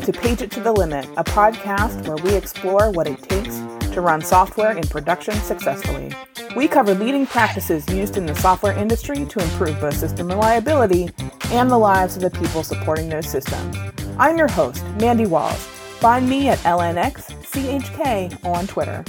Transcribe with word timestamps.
Welcome 0.00 0.14
to 0.14 0.20
Page 0.20 0.40
It 0.40 0.50
to 0.52 0.60
the 0.60 0.72
Limit, 0.72 1.04
a 1.18 1.24
podcast 1.24 2.08
where 2.08 2.16
we 2.24 2.34
explore 2.34 2.90
what 2.90 3.06
it 3.06 3.22
takes 3.22 3.58
to 3.92 4.00
run 4.00 4.22
software 4.22 4.74
in 4.74 4.82
production 4.88 5.34
successfully. 5.34 6.10
We 6.56 6.68
cover 6.68 6.94
leading 6.94 7.26
practices 7.26 7.86
used 7.90 8.16
in 8.16 8.24
the 8.24 8.34
software 8.34 8.72
industry 8.72 9.26
to 9.26 9.42
improve 9.42 9.78
both 9.78 9.94
system 9.94 10.28
reliability 10.28 11.10
and 11.50 11.70
the 11.70 11.76
lives 11.76 12.16
of 12.16 12.22
the 12.22 12.30
people 12.30 12.62
supporting 12.62 13.10
those 13.10 13.28
systems. 13.28 13.76
I'm 14.18 14.38
your 14.38 14.48
host, 14.48 14.82
Mandy 14.98 15.26
Walls. 15.26 15.62
Find 15.98 16.26
me 16.26 16.48
at 16.48 16.56
LNXCHK 16.60 18.42
on 18.42 18.66
Twitter. 18.68 19.04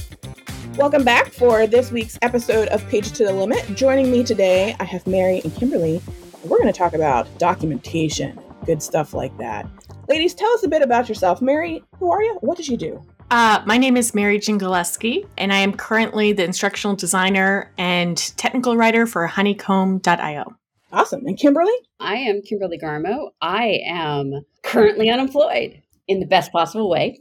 Welcome 0.75 1.05
back 1.05 1.31
for 1.31 1.67
this 1.67 1.89
week's 1.89 2.19
episode 2.21 2.67
of 2.67 2.85
Page 2.89 3.13
to 3.13 3.23
the 3.23 3.31
Limit. 3.31 3.77
Joining 3.77 4.11
me 4.11 4.25
today, 4.25 4.75
I 4.77 4.83
have 4.83 5.07
Mary 5.07 5.39
and 5.45 5.55
Kimberly. 5.55 6.01
We're 6.43 6.57
going 6.57 6.73
to 6.73 6.77
talk 6.77 6.93
about 6.95 7.29
documentation, 7.37 8.37
good 8.65 8.83
stuff 8.83 9.13
like 9.13 9.37
that. 9.37 9.69
Ladies, 10.11 10.33
tell 10.33 10.51
us 10.51 10.63
a 10.63 10.67
bit 10.67 10.81
about 10.81 11.07
yourself. 11.07 11.41
Mary, 11.41 11.85
who 11.97 12.11
are 12.11 12.21
you? 12.21 12.37
What 12.41 12.57
did 12.57 12.67
you 12.67 12.75
do? 12.75 13.01
Uh, 13.29 13.63
my 13.65 13.77
name 13.77 13.95
is 13.95 14.13
Mary 14.13 14.39
Jinglewski, 14.39 15.25
and 15.37 15.53
I 15.53 15.59
am 15.59 15.71
currently 15.71 16.33
the 16.33 16.43
instructional 16.43 16.97
designer 16.97 17.71
and 17.77 18.17
technical 18.35 18.75
writer 18.75 19.07
for 19.07 19.25
honeycomb.io. 19.25 20.53
Awesome. 20.91 21.25
And 21.25 21.39
Kimberly? 21.39 21.71
I 22.01 22.15
am 22.15 22.41
Kimberly 22.41 22.77
Garmoe. 22.77 23.29
I 23.41 23.79
am 23.87 24.33
currently 24.63 25.09
unemployed 25.09 25.81
in 26.09 26.19
the 26.19 26.25
best 26.25 26.51
possible 26.51 26.89
way. 26.89 27.17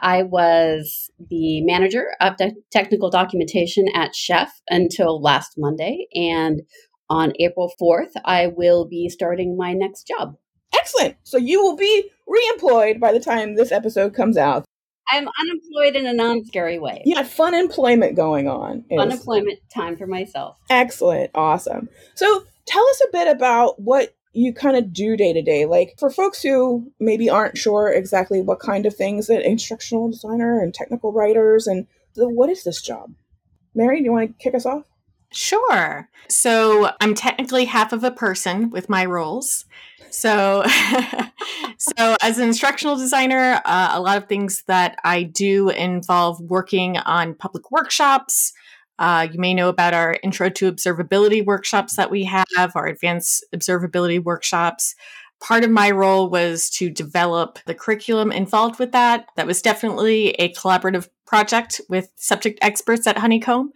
I 0.00 0.24
was 0.24 1.12
the 1.30 1.60
manager 1.60 2.16
of 2.20 2.36
de- 2.36 2.56
technical 2.72 3.10
documentation 3.10 3.86
at 3.94 4.16
Chef 4.16 4.60
until 4.68 5.22
last 5.22 5.52
Monday. 5.56 6.08
And 6.12 6.62
on 7.08 7.32
April 7.38 7.70
4th, 7.80 8.20
I 8.24 8.48
will 8.48 8.88
be 8.88 9.08
starting 9.08 9.56
my 9.56 9.72
next 9.72 10.08
job. 10.08 10.34
Excellent. 10.78 11.16
So 11.24 11.36
you 11.38 11.62
will 11.62 11.76
be 11.76 12.10
reemployed 12.28 13.00
by 13.00 13.12
the 13.12 13.20
time 13.20 13.54
this 13.54 13.72
episode 13.72 14.14
comes 14.14 14.36
out. 14.36 14.64
I'm 15.10 15.28
unemployed 15.40 15.96
in 15.96 16.06
a 16.06 16.14
non 16.14 16.44
scary 16.44 16.78
way. 16.78 17.02
You 17.04 17.14
got 17.14 17.26
fun 17.26 17.54
employment 17.54 18.16
going 18.16 18.48
on. 18.48 18.84
Is- 18.90 18.98
Unemployment 19.00 19.58
time 19.72 19.96
for 19.96 20.06
myself. 20.06 20.56
Excellent. 20.70 21.30
Awesome. 21.34 21.88
So 22.14 22.44
tell 22.66 22.86
us 22.88 23.02
a 23.06 23.12
bit 23.12 23.28
about 23.28 23.80
what 23.80 24.14
you 24.32 24.52
kind 24.52 24.76
of 24.76 24.92
do 24.92 25.16
day 25.16 25.32
to 25.32 25.42
day. 25.42 25.66
Like 25.66 25.94
for 25.98 26.10
folks 26.10 26.42
who 26.42 26.90
maybe 26.98 27.28
aren't 27.28 27.58
sure 27.58 27.88
exactly 27.92 28.40
what 28.40 28.58
kind 28.60 28.86
of 28.86 28.96
things 28.96 29.26
that 29.28 29.46
instructional 29.46 30.10
designer 30.10 30.60
and 30.60 30.74
technical 30.74 31.12
writers 31.12 31.66
and 31.66 31.86
the, 32.14 32.28
what 32.28 32.50
is 32.50 32.64
this 32.64 32.80
job? 32.80 33.12
Mary, 33.74 33.98
do 33.98 34.04
you 34.04 34.12
want 34.12 34.28
to 34.36 34.42
kick 34.42 34.54
us 34.54 34.66
off? 34.66 34.84
Sure. 35.32 36.08
So 36.28 36.90
I'm 37.00 37.14
technically 37.14 37.64
half 37.64 37.92
of 37.92 38.04
a 38.04 38.10
person 38.10 38.70
with 38.70 38.88
my 38.88 39.04
roles. 39.04 39.64
So, 40.14 40.64
so 41.78 42.16
as 42.22 42.38
an 42.38 42.46
instructional 42.46 42.96
designer, 42.96 43.60
uh, 43.64 43.90
a 43.92 44.00
lot 44.00 44.16
of 44.16 44.28
things 44.28 44.62
that 44.68 44.96
I 45.02 45.24
do 45.24 45.70
involve 45.70 46.40
working 46.40 46.98
on 46.98 47.34
public 47.34 47.72
workshops. 47.72 48.52
Uh, 49.00 49.26
you 49.30 49.40
may 49.40 49.52
know 49.52 49.68
about 49.68 49.92
our 49.92 50.16
intro 50.22 50.48
to 50.50 50.70
observability 50.70 51.44
workshops 51.44 51.96
that 51.96 52.12
we 52.12 52.22
have, 52.24 52.46
our 52.76 52.86
advanced 52.86 53.44
observability 53.52 54.22
workshops. 54.22 54.94
Part 55.44 55.62
of 55.62 55.70
my 55.70 55.90
role 55.90 56.30
was 56.30 56.70
to 56.70 56.88
develop 56.88 57.58
the 57.66 57.74
curriculum 57.74 58.32
involved 58.32 58.78
with 58.78 58.92
that. 58.92 59.26
That 59.36 59.46
was 59.46 59.60
definitely 59.60 60.30
a 60.30 60.54
collaborative 60.54 61.10
project 61.26 61.82
with 61.90 62.08
subject 62.16 62.58
experts 62.62 63.06
at 63.06 63.18
Honeycomb. 63.18 63.70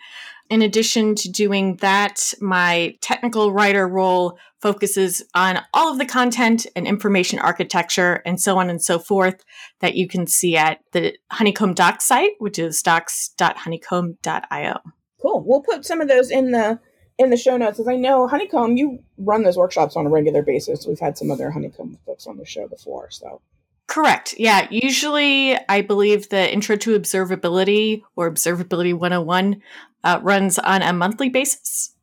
In 0.48 0.62
addition 0.62 1.14
to 1.16 1.30
doing 1.30 1.76
that, 1.76 2.32
my 2.40 2.96
technical 3.02 3.52
writer 3.52 3.86
role 3.86 4.38
focuses 4.62 5.22
on 5.34 5.60
all 5.74 5.92
of 5.92 5.98
the 5.98 6.06
content 6.06 6.66
and 6.74 6.86
information 6.86 7.38
architecture 7.38 8.22
and 8.24 8.40
so 8.40 8.56
on 8.56 8.70
and 8.70 8.82
so 8.82 8.98
forth 8.98 9.44
that 9.80 9.94
you 9.94 10.08
can 10.08 10.26
see 10.26 10.56
at 10.56 10.80
the 10.92 11.18
Honeycomb 11.30 11.74
Docs 11.74 12.06
site, 12.06 12.32
which 12.38 12.58
is 12.58 12.80
docs.honeycomb.io. 12.80 14.78
Cool. 15.20 15.44
We'll 15.46 15.60
put 15.60 15.84
some 15.84 16.00
of 16.00 16.08
those 16.08 16.30
in 16.30 16.52
the 16.52 16.80
in 17.18 17.30
the 17.30 17.36
show 17.36 17.56
notes, 17.56 17.80
as 17.80 17.88
I 17.88 17.96
know 17.96 18.28
Honeycomb, 18.28 18.76
you 18.76 19.02
run 19.18 19.42
those 19.42 19.56
workshops 19.56 19.96
on 19.96 20.06
a 20.06 20.10
regular 20.10 20.42
basis. 20.42 20.86
We've 20.86 21.00
had 21.00 21.18
some 21.18 21.30
other 21.30 21.50
Honeycomb 21.50 21.98
folks 22.06 22.26
on 22.26 22.36
the 22.36 22.46
show 22.46 22.68
before, 22.68 23.10
so 23.10 23.40
Correct. 23.88 24.34
Yeah. 24.38 24.68
Usually, 24.70 25.56
I 25.68 25.80
believe 25.80 26.28
the 26.28 26.52
Intro 26.52 26.76
to 26.76 26.98
Observability 26.98 28.02
or 28.16 28.30
Observability 28.30 28.92
101 28.92 29.62
uh, 30.04 30.20
runs 30.22 30.58
on 30.58 30.82
a 30.82 30.92
monthly 30.92 31.30
basis. 31.30 31.94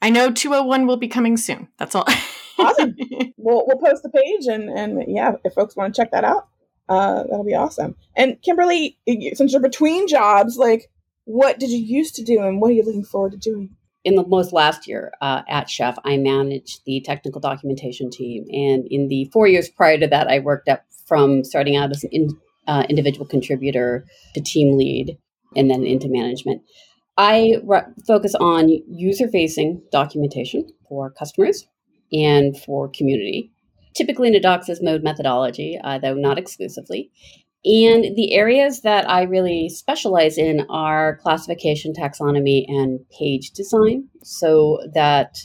I 0.00 0.10
know 0.10 0.30
201 0.30 0.86
will 0.86 0.96
be 0.96 1.08
coming 1.08 1.36
soon. 1.36 1.68
That's 1.78 1.94
all. 1.94 2.06
awesome. 2.58 2.96
We'll, 3.36 3.66
we'll 3.66 3.76
post 3.76 4.02
the 4.02 4.08
page, 4.08 4.46
and, 4.46 4.70
and 4.70 5.04
yeah, 5.06 5.32
if 5.44 5.52
folks 5.52 5.76
want 5.76 5.94
to 5.94 6.00
check 6.00 6.12
that 6.12 6.24
out, 6.24 6.48
uh, 6.88 7.24
that'll 7.24 7.44
be 7.44 7.54
awesome. 7.54 7.94
And 8.16 8.40
Kimberly, 8.40 8.96
since 9.34 9.52
you're 9.52 9.60
between 9.60 10.08
jobs, 10.08 10.56
like, 10.56 10.90
what 11.24 11.60
did 11.60 11.68
you 11.68 11.76
used 11.76 12.14
to 12.14 12.24
do, 12.24 12.40
and 12.40 12.58
what 12.58 12.70
are 12.70 12.72
you 12.72 12.82
looking 12.82 13.04
forward 13.04 13.32
to 13.32 13.36
doing? 13.36 13.76
In 14.04 14.16
the 14.16 14.26
most 14.26 14.52
last 14.52 14.86
year 14.86 15.12
uh, 15.22 15.42
at 15.48 15.70
Chef, 15.70 15.98
I 16.04 16.18
managed 16.18 16.84
the 16.84 17.00
technical 17.00 17.40
documentation 17.40 18.10
team, 18.10 18.44
and 18.52 18.86
in 18.90 19.08
the 19.08 19.30
four 19.32 19.46
years 19.46 19.70
prior 19.70 19.98
to 19.98 20.06
that, 20.06 20.28
I 20.28 20.40
worked 20.40 20.68
up 20.68 20.84
from 21.06 21.42
starting 21.42 21.74
out 21.74 21.90
as 21.90 22.04
an 22.04 22.10
in, 22.12 22.28
uh, 22.66 22.84
individual 22.88 23.26
contributor 23.26 24.04
to 24.34 24.40
team 24.42 24.76
lead, 24.76 25.16
and 25.56 25.70
then 25.70 25.84
into 25.84 26.08
management. 26.08 26.62
I 27.16 27.56
re- 27.64 27.82
focus 28.06 28.34
on 28.34 28.68
user-facing 28.88 29.82
documentation 29.90 30.68
for 30.88 31.10
customers 31.10 31.66
and 32.12 32.58
for 32.58 32.88
community, 32.88 33.52
typically 33.94 34.28
in 34.28 34.34
a 34.34 34.40
docs 34.40 34.68
as 34.68 34.80
code 34.80 35.02
methodology, 35.02 35.78
uh, 35.82 35.98
though 35.98 36.14
not 36.14 36.38
exclusively. 36.38 37.10
And 37.64 38.14
the 38.16 38.34
areas 38.34 38.82
that 38.82 39.08
I 39.08 39.22
really 39.22 39.70
specialize 39.70 40.36
in 40.36 40.66
are 40.68 41.16
classification, 41.22 41.94
taxonomy, 41.94 42.66
and 42.68 43.00
page 43.18 43.52
design 43.52 44.08
so 44.22 44.80
that 44.92 45.38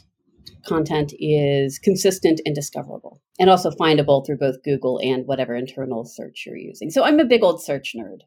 content 0.66 1.14
is 1.18 1.80
consistent 1.80 2.42
and 2.46 2.54
discoverable 2.54 3.22
and 3.40 3.50
also 3.50 3.72
findable 3.72 4.26
through 4.26 4.38
both 4.38 4.62
Google 4.64 5.00
and 5.02 5.26
whatever 5.26 5.56
internal 5.56 6.04
search 6.04 6.44
you're 6.46 6.58
using. 6.58 6.92
So 6.92 7.04
I'm 7.04 7.20
a 7.20 7.26
big 7.26 7.44
old 7.44 7.64
search 7.64 7.96
nerd. 7.96 8.20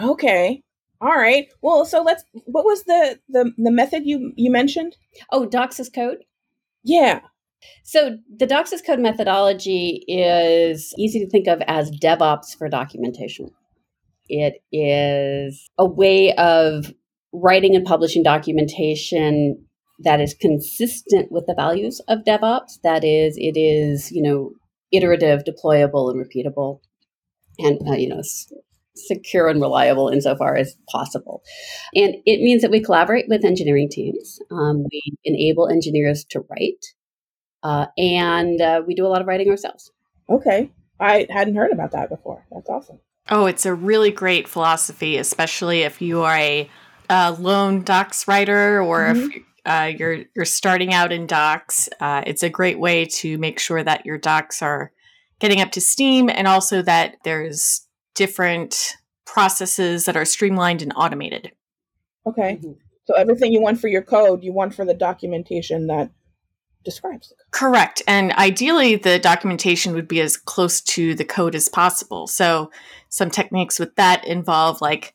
Okay. 0.00 0.62
All 1.02 1.16
right. 1.16 1.48
Well, 1.62 1.84
so 1.84 2.02
let's 2.02 2.24
what 2.32 2.64
was 2.64 2.84
the 2.84 3.18
the 3.28 3.52
the 3.56 3.70
method 3.70 4.04
you 4.06 4.32
you 4.36 4.50
mentioned? 4.50 4.96
Oh, 5.30 5.46
Docs 5.46 5.80
as 5.80 5.88
code? 5.88 6.24
Yeah. 6.82 7.20
So 7.84 8.18
the 8.34 8.46
Docs 8.46 8.72
as 8.72 8.82
code 8.82 9.00
methodology 9.00 10.04
is 10.08 10.94
easy 10.98 11.20
to 11.20 11.28
think 11.28 11.46
of 11.46 11.60
as 11.66 11.90
DevOps 11.90 12.56
for 12.56 12.68
documentation. 12.68 13.50
It 14.28 14.62
is 14.72 15.68
a 15.76 15.84
way 15.84 16.32
of 16.34 16.94
writing 17.32 17.74
and 17.74 17.84
publishing 17.84 18.22
documentation 18.22 19.66
that 20.00 20.20
is 20.20 20.34
consistent 20.34 21.30
with 21.30 21.46
the 21.46 21.54
values 21.54 22.00
of 22.08 22.20
DevOps. 22.26 22.80
That 22.82 23.04
is, 23.04 23.36
it 23.36 23.58
is, 23.58 24.10
you 24.10 24.22
know, 24.22 24.52
iterative, 24.92 25.42
deployable, 25.44 26.10
and 26.10 26.24
repeatable, 26.24 26.80
and, 27.58 27.78
uh, 27.88 27.94
you 27.94 28.08
know, 28.08 28.18
s- 28.20 28.52
secure 28.94 29.48
and 29.48 29.60
reliable 29.60 30.08
insofar 30.08 30.56
as 30.56 30.76
possible. 30.88 31.42
And 31.94 32.16
it 32.24 32.40
means 32.40 32.62
that 32.62 32.70
we 32.70 32.80
collaborate 32.80 33.26
with 33.28 33.44
engineering 33.44 33.88
teams. 33.90 34.38
Um, 34.50 34.84
we 34.90 35.02
enable 35.24 35.68
engineers 35.68 36.24
to 36.30 36.40
write 36.50 36.86
uh, 37.62 37.86
and 37.96 38.60
uh, 38.60 38.82
we 38.86 38.94
do 38.94 39.06
a 39.06 39.08
lot 39.08 39.20
of 39.20 39.26
writing 39.26 39.48
ourselves. 39.48 39.90
Okay. 40.28 40.70
I 40.98 41.26
hadn't 41.30 41.56
heard 41.56 41.72
about 41.72 41.92
that 41.92 42.08
before. 42.08 42.46
That's 42.52 42.68
awesome. 42.68 43.00
Oh, 43.28 43.46
it's 43.46 43.66
a 43.66 43.74
really 43.74 44.10
great 44.10 44.48
philosophy, 44.48 45.16
especially 45.16 45.82
if 45.82 46.02
you 46.02 46.22
are 46.22 46.36
a, 46.36 46.68
a 47.08 47.32
lone 47.32 47.82
docs 47.82 48.26
writer 48.26 48.82
or 48.82 49.14
mm-hmm. 49.14 49.30
if 49.30 49.42
uh, 49.64 49.92
you're 49.96 50.24
you're 50.34 50.44
starting 50.44 50.92
out 50.92 51.12
in 51.12 51.26
docs. 51.26 51.88
Uh, 52.00 52.22
it's 52.26 52.42
a 52.42 52.50
great 52.50 52.78
way 52.78 53.04
to 53.04 53.38
make 53.38 53.58
sure 53.58 53.82
that 53.82 54.06
your 54.06 54.18
docs 54.18 54.62
are 54.62 54.92
getting 55.38 55.60
up 55.60 55.70
to 55.72 55.80
steam, 55.80 56.28
and 56.28 56.46
also 56.46 56.82
that 56.82 57.16
there's 57.24 57.86
different 58.14 58.96
processes 59.26 60.06
that 60.06 60.16
are 60.16 60.24
streamlined 60.24 60.82
and 60.82 60.92
automated. 60.96 61.52
Okay. 62.26 62.56
Mm-hmm. 62.56 62.72
So 63.04 63.14
everything 63.14 63.52
you 63.52 63.60
want 63.60 63.80
for 63.80 63.88
your 63.88 64.02
code, 64.02 64.42
you 64.42 64.52
want 64.52 64.74
for 64.74 64.84
the 64.84 64.94
documentation 64.94 65.86
that 65.88 66.10
describes 66.84 67.32
Correct. 67.50 68.02
And 68.06 68.32
ideally, 68.32 68.96
the 68.96 69.18
documentation 69.18 69.92
would 69.94 70.08
be 70.08 70.20
as 70.20 70.36
close 70.36 70.80
to 70.82 71.14
the 71.14 71.24
code 71.24 71.54
as 71.54 71.68
possible. 71.68 72.26
So, 72.26 72.70
some 73.08 73.30
techniques 73.30 73.78
with 73.78 73.94
that 73.96 74.26
involve 74.26 74.80
like 74.80 75.14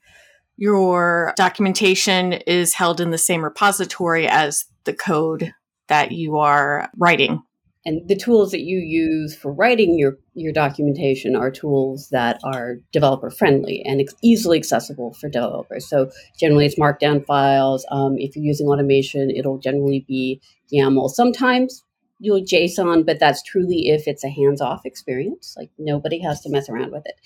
your 0.58 1.34
documentation 1.36 2.34
is 2.34 2.74
held 2.74 3.02
in 3.02 3.12
the 3.12 3.18
same 3.18 3.44
repository 3.44 4.28
as 4.28 4.66
the 4.86 4.94
code 4.94 5.54
that 5.88 6.12
you 6.12 6.38
are 6.38 6.90
writing. 6.98 7.42
And 7.86 8.08
the 8.08 8.16
tools 8.16 8.52
that 8.52 8.62
you 8.62 8.80
use 8.80 9.36
for 9.36 9.54
writing 9.54 10.00
your, 10.00 10.18
your 10.34 10.52
documentation 10.52 11.36
are 11.36 11.52
tools 11.52 12.10
that 12.10 12.40
are 12.44 12.78
developer 12.92 13.30
friendly 13.30 13.84
and 13.86 14.02
ex- 14.02 14.16
easily 14.24 14.58
accessible 14.58 15.14
for 15.14 15.30
developers. 15.30 15.88
So 15.88 16.10
generally, 16.40 16.66
it's 16.66 16.80
markdown 16.80 17.24
files. 17.26 17.86
Um, 17.92 18.16
if 18.18 18.36
you're 18.36 18.46
using 18.46 18.68
automation, 18.68 19.30
it'll 19.30 19.60
generally 19.60 20.04
be 20.08 20.42
YAML. 20.74 21.10
Sometimes 21.10 21.84
you'll 22.20 22.42
JSON, 22.42 23.06
but 23.06 23.20
that's 23.20 23.44
truly 23.44 23.90
if 23.90 24.08
it's 24.08 24.24
a 24.24 24.30
hands-off 24.30 24.82
experience. 24.86 25.54
Like 25.56 25.70
nobody 25.78 26.20
has 26.22 26.42
to 26.42 26.50
mess 26.50 26.70
around 26.70 26.92
with 26.92 27.04
it. 27.06 27.20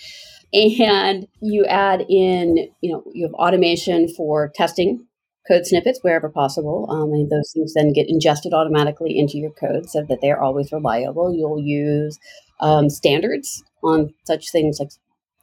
And 0.51 1.27
you 1.41 1.65
add 1.65 2.01
in, 2.09 2.69
you 2.81 2.91
know, 2.91 3.03
you 3.13 3.25
have 3.27 3.33
automation 3.35 4.07
for 4.09 4.51
testing 4.55 5.05
code 5.49 5.65
snippets 5.65 5.99
wherever 6.01 6.29
possible. 6.29 6.87
Um, 6.89 7.11
and 7.11 7.29
those 7.29 7.51
things 7.53 7.73
then 7.73 7.91
get 7.91 8.09
ingested 8.09 8.53
automatically 8.53 9.17
into 9.17 9.37
your 9.37 9.51
code 9.51 9.89
so 9.89 10.05
that 10.07 10.19
they're 10.21 10.41
always 10.41 10.71
reliable. 10.71 11.33
You'll 11.35 11.59
use 11.59 12.19
um, 12.59 12.89
standards 12.89 13.63
on 13.83 14.13
such 14.25 14.51
things 14.51 14.79
like 14.79 14.91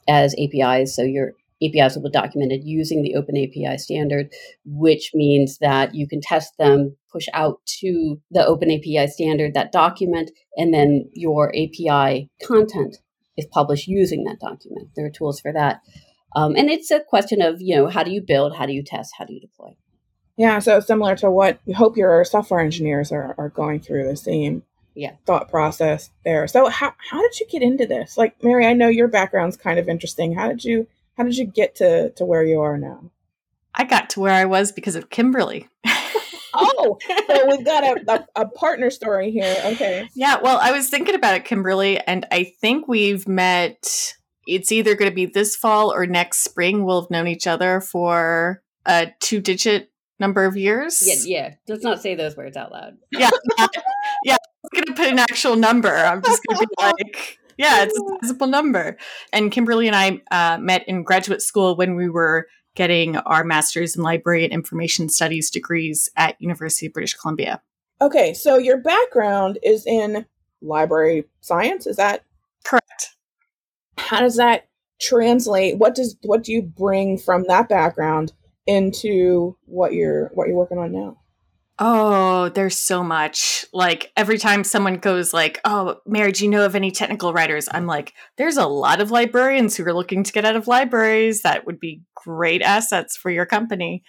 as 0.08 0.34
APIs. 0.38 0.94
So 0.94 1.02
your 1.02 1.32
APIs 1.62 1.96
will 1.96 2.02
be 2.02 2.10
documented 2.10 2.64
using 2.64 3.02
the 3.02 3.14
Open 3.14 3.36
API 3.36 3.78
standard, 3.78 4.30
which 4.64 5.12
means 5.14 5.58
that 5.58 5.94
you 5.94 6.06
can 6.06 6.20
test 6.20 6.56
them, 6.58 6.96
push 7.10 7.26
out 7.32 7.60
to 7.80 8.20
the 8.30 8.44
Open 8.44 8.70
API 8.70 9.06
standard 9.06 9.54
that 9.54 9.72
document, 9.72 10.30
and 10.56 10.72
then 10.72 11.08
your 11.14 11.48
API 11.50 12.28
content 12.42 12.98
is 13.36 13.46
published 13.46 13.88
using 13.88 14.24
that 14.24 14.38
document. 14.38 14.88
There 14.94 15.06
are 15.06 15.10
tools 15.10 15.40
for 15.40 15.52
that. 15.52 15.80
Um, 16.34 16.54
and 16.54 16.68
it's 16.68 16.90
a 16.90 17.00
question 17.00 17.40
of, 17.40 17.56
you 17.60 17.76
know, 17.76 17.88
how 17.88 18.02
do 18.02 18.10
you 18.10 18.20
build, 18.20 18.56
how 18.56 18.66
do 18.66 18.72
you 18.72 18.82
test, 18.82 19.14
how 19.18 19.24
do 19.24 19.32
you 19.32 19.40
deploy? 19.40 19.74
Yeah, 20.36 20.58
so 20.58 20.80
similar 20.80 21.16
to 21.16 21.30
what 21.30 21.60
you 21.64 21.74
hope 21.74 21.96
your 21.96 22.24
software 22.24 22.60
engineers 22.60 23.10
are, 23.10 23.34
are 23.38 23.48
going 23.48 23.80
through 23.80 24.06
the 24.06 24.16
same 24.16 24.62
yeah. 24.94 25.12
thought 25.24 25.48
process 25.48 26.10
there. 26.24 26.46
So 26.46 26.68
how 26.68 26.94
how 27.10 27.22
did 27.22 27.40
you 27.40 27.46
get 27.46 27.62
into 27.62 27.86
this? 27.86 28.18
Like 28.18 28.42
Mary, 28.42 28.66
I 28.66 28.72
know 28.72 28.88
your 28.88 29.08
background's 29.08 29.56
kind 29.56 29.78
of 29.78 29.88
interesting. 29.88 30.34
How 30.34 30.48
did 30.48 30.64
you 30.64 30.86
how 31.16 31.24
did 31.24 31.36
you 31.36 31.46
get 31.46 31.76
to 31.76 32.10
to 32.10 32.24
where 32.24 32.44
you 32.44 32.60
are 32.60 32.76
now? 32.76 33.10
I 33.74 33.84
got 33.84 34.10
to 34.10 34.20
where 34.20 34.32
I 34.32 34.46
was 34.46 34.72
because 34.72 34.96
of 34.96 35.10
Kimberly. 35.10 35.68
oh, 36.54 36.98
so 37.26 37.46
we've 37.48 37.64
got 37.64 37.84
a, 37.84 38.26
a, 38.36 38.42
a, 38.42 38.48
partner 38.48 38.88
story 38.88 39.30
here. 39.30 39.54
Okay. 39.66 40.08
Yeah, 40.14 40.38
well, 40.42 40.58
I 40.62 40.72
was 40.72 40.88
thinking 40.88 41.14
about 41.14 41.34
it, 41.34 41.44
Kimberly, 41.44 41.98
and 42.00 42.24
I 42.32 42.54
think 42.60 42.88
we've 42.88 43.28
met. 43.28 44.14
It's 44.46 44.72
either 44.72 44.94
going 44.94 45.10
to 45.10 45.14
be 45.14 45.26
this 45.26 45.56
fall 45.56 45.92
or 45.92 46.06
next 46.06 46.42
spring. 46.42 46.84
We'll 46.84 47.02
have 47.02 47.10
known 47.10 47.26
each 47.26 47.46
other 47.46 47.80
for 47.80 48.62
a 48.86 49.08
two 49.20 49.40
digit 49.40 49.90
number 50.18 50.44
of 50.44 50.56
years. 50.56 51.02
Yeah, 51.04 51.14
yeah. 51.24 51.54
Let's 51.68 51.84
not 51.84 52.00
say 52.00 52.14
those 52.14 52.36
words 52.36 52.56
out 52.56 52.72
loud. 52.72 52.96
Yeah, 53.12 53.30
yeah. 53.58 53.66
yeah. 54.24 54.36
I'm 54.64 54.82
gonna 54.82 54.96
put 54.96 55.08
an 55.08 55.18
actual 55.18 55.56
number. 55.56 55.94
I'm 55.94 56.22
just 56.22 56.42
gonna 56.46 56.60
be 56.60 56.74
like, 56.78 57.38
yeah, 57.56 57.84
it's 57.84 57.98
a 57.98 58.02
sizable 58.22 58.48
number. 58.48 58.96
And 59.32 59.52
Kimberly 59.52 59.86
and 59.86 59.96
I 59.96 60.20
uh, 60.30 60.58
met 60.58 60.86
in 60.88 61.02
graduate 61.02 61.42
school 61.42 61.76
when 61.76 61.94
we 61.94 62.08
were 62.08 62.48
getting 62.74 63.16
our 63.16 63.42
master's 63.44 63.96
in 63.96 64.02
library 64.02 64.44
and 64.44 64.52
information 64.52 65.08
studies 65.08 65.50
degrees 65.50 66.10
at 66.16 66.40
University 66.40 66.86
of 66.86 66.92
British 66.92 67.14
Columbia. 67.14 67.60
Okay, 68.00 68.34
so 68.34 68.58
your 68.58 68.76
background 68.76 69.58
is 69.62 69.86
in 69.86 70.26
library 70.60 71.24
science. 71.40 71.86
Is 71.86 71.96
that 71.96 72.24
correct? 72.64 73.16
How 73.96 74.20
does 74.20 74.36
that 74.36 74.68
translate? 75.00 75.78
What 75.78 75.94
does 75.94 76.16
what 76.22 76.44
do 76.44 76.52
you 76.52 76.62
bring 76.62 77.18
from 77.18 77.44
that 77.48 77.68
background 77.68 78.32
into 78.66 79.56
what 79.66 79.92
you're 79.92 80.30
what 80.34 80.48
you're 80.48 80.56
working 80.56 80.78
on 80.78 80.92
now? 80.92 81.18
Oh, 81.78 82.48
there's 82.48 82.78
so 82.78 83.02
much. 83.02 83.66
Like 83.72 84.10
every 84.16 84.38
time 84.38 84.64
someone 84.64 84.96
goes 84.96 85.34
like, 85.34 85.60
"Oh, 85.64 86.00
Mary, 86.06 86.32
do 86.32 86.44
you 86.44 86.50
know 86.50 86.64
of 86.64 86.74
any 86.74 86.90
technical 86.90 87.32
writers?" 87.34 87.68
I'm 87.70 87.86
like, 87.86 88.14
"There's 88.38 88.56
a 88.56 88.66
lot 88.66 89.00
of 89.00 89.10
librarians 89.10 89.76
who 89.76 89.84
are 89.84 89.94
looking 89.94 90.22
to 90.24 90.32
get 90.32 90.46
out 90.46 90.56
of 90.56 90.68
libraries. 90.68 91.42
That 91.42 91.66
would 91.66 91.78
be 91.78 92.02
great 92.14 92.62
assets 92.62 93.16
for 93.16 93.30
your 93.30 93.46
company." 93.46 94.02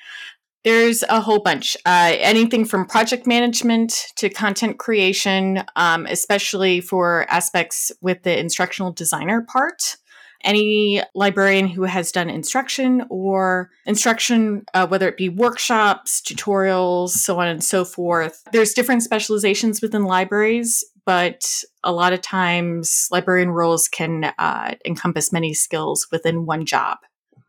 There's 0.64 1.04
a 1.04 1.22
whole 1.22 1.40
bunch. 1.40 1.78
Uh, 1.86 2.16
anything 2.20 2.66
from 2.66 2.86
project 2.86 3.28
management 3.28 4.08
to 4.18 4.30
content 4.30 4.80
creation, 4.80 5.64
um, 5.76 6.06
especially 6.08 6.82
for 6.82 7.26
aspects 7.30 7.92
with 8.02 8.24
the 8.24 8.38
instructional 8.38 8.92
designer 8.92 9.42
part 9.42 9.98
any 10.44 11.02
librarian 11.16 11.68
who 11.68 11.84
has 11.84 12.12
done 12.12 12.30
instruction 12.30 13.04
or 13.10 13.70
instruction, 13.86 14.66
uh, 14.74 14.88
whether 14.88 15.08
it 15.08 15.18
be 15.18 15.30
workshops, 15.30 16.22
tutorials, 16.22 17.10
so 17.10 17.40
on 17.40 17.48
and 17.48 17.64
so 17.64 17.84
forth. 17.86 18.44
There's 18.52 18.74
different 18.74 19.04
specializations 19.04 19.82
within 19.82 20.04
libraries, 20.04 20.84
but 21.06 21.64
a 21.84 21.92
lot 21.92 22.14
of 22.14 22.22
times 22.22 23.08
librarian 23.12 23.50
roles 23.52 23.88
can 23.88 24.26
uh, 24.38 24.76
encompass 24.86 25.32
many 25.32 25.54
skills 25.54 26.08
within 26.12 26.46
one 26.46 26.66
job. 26.66 26.98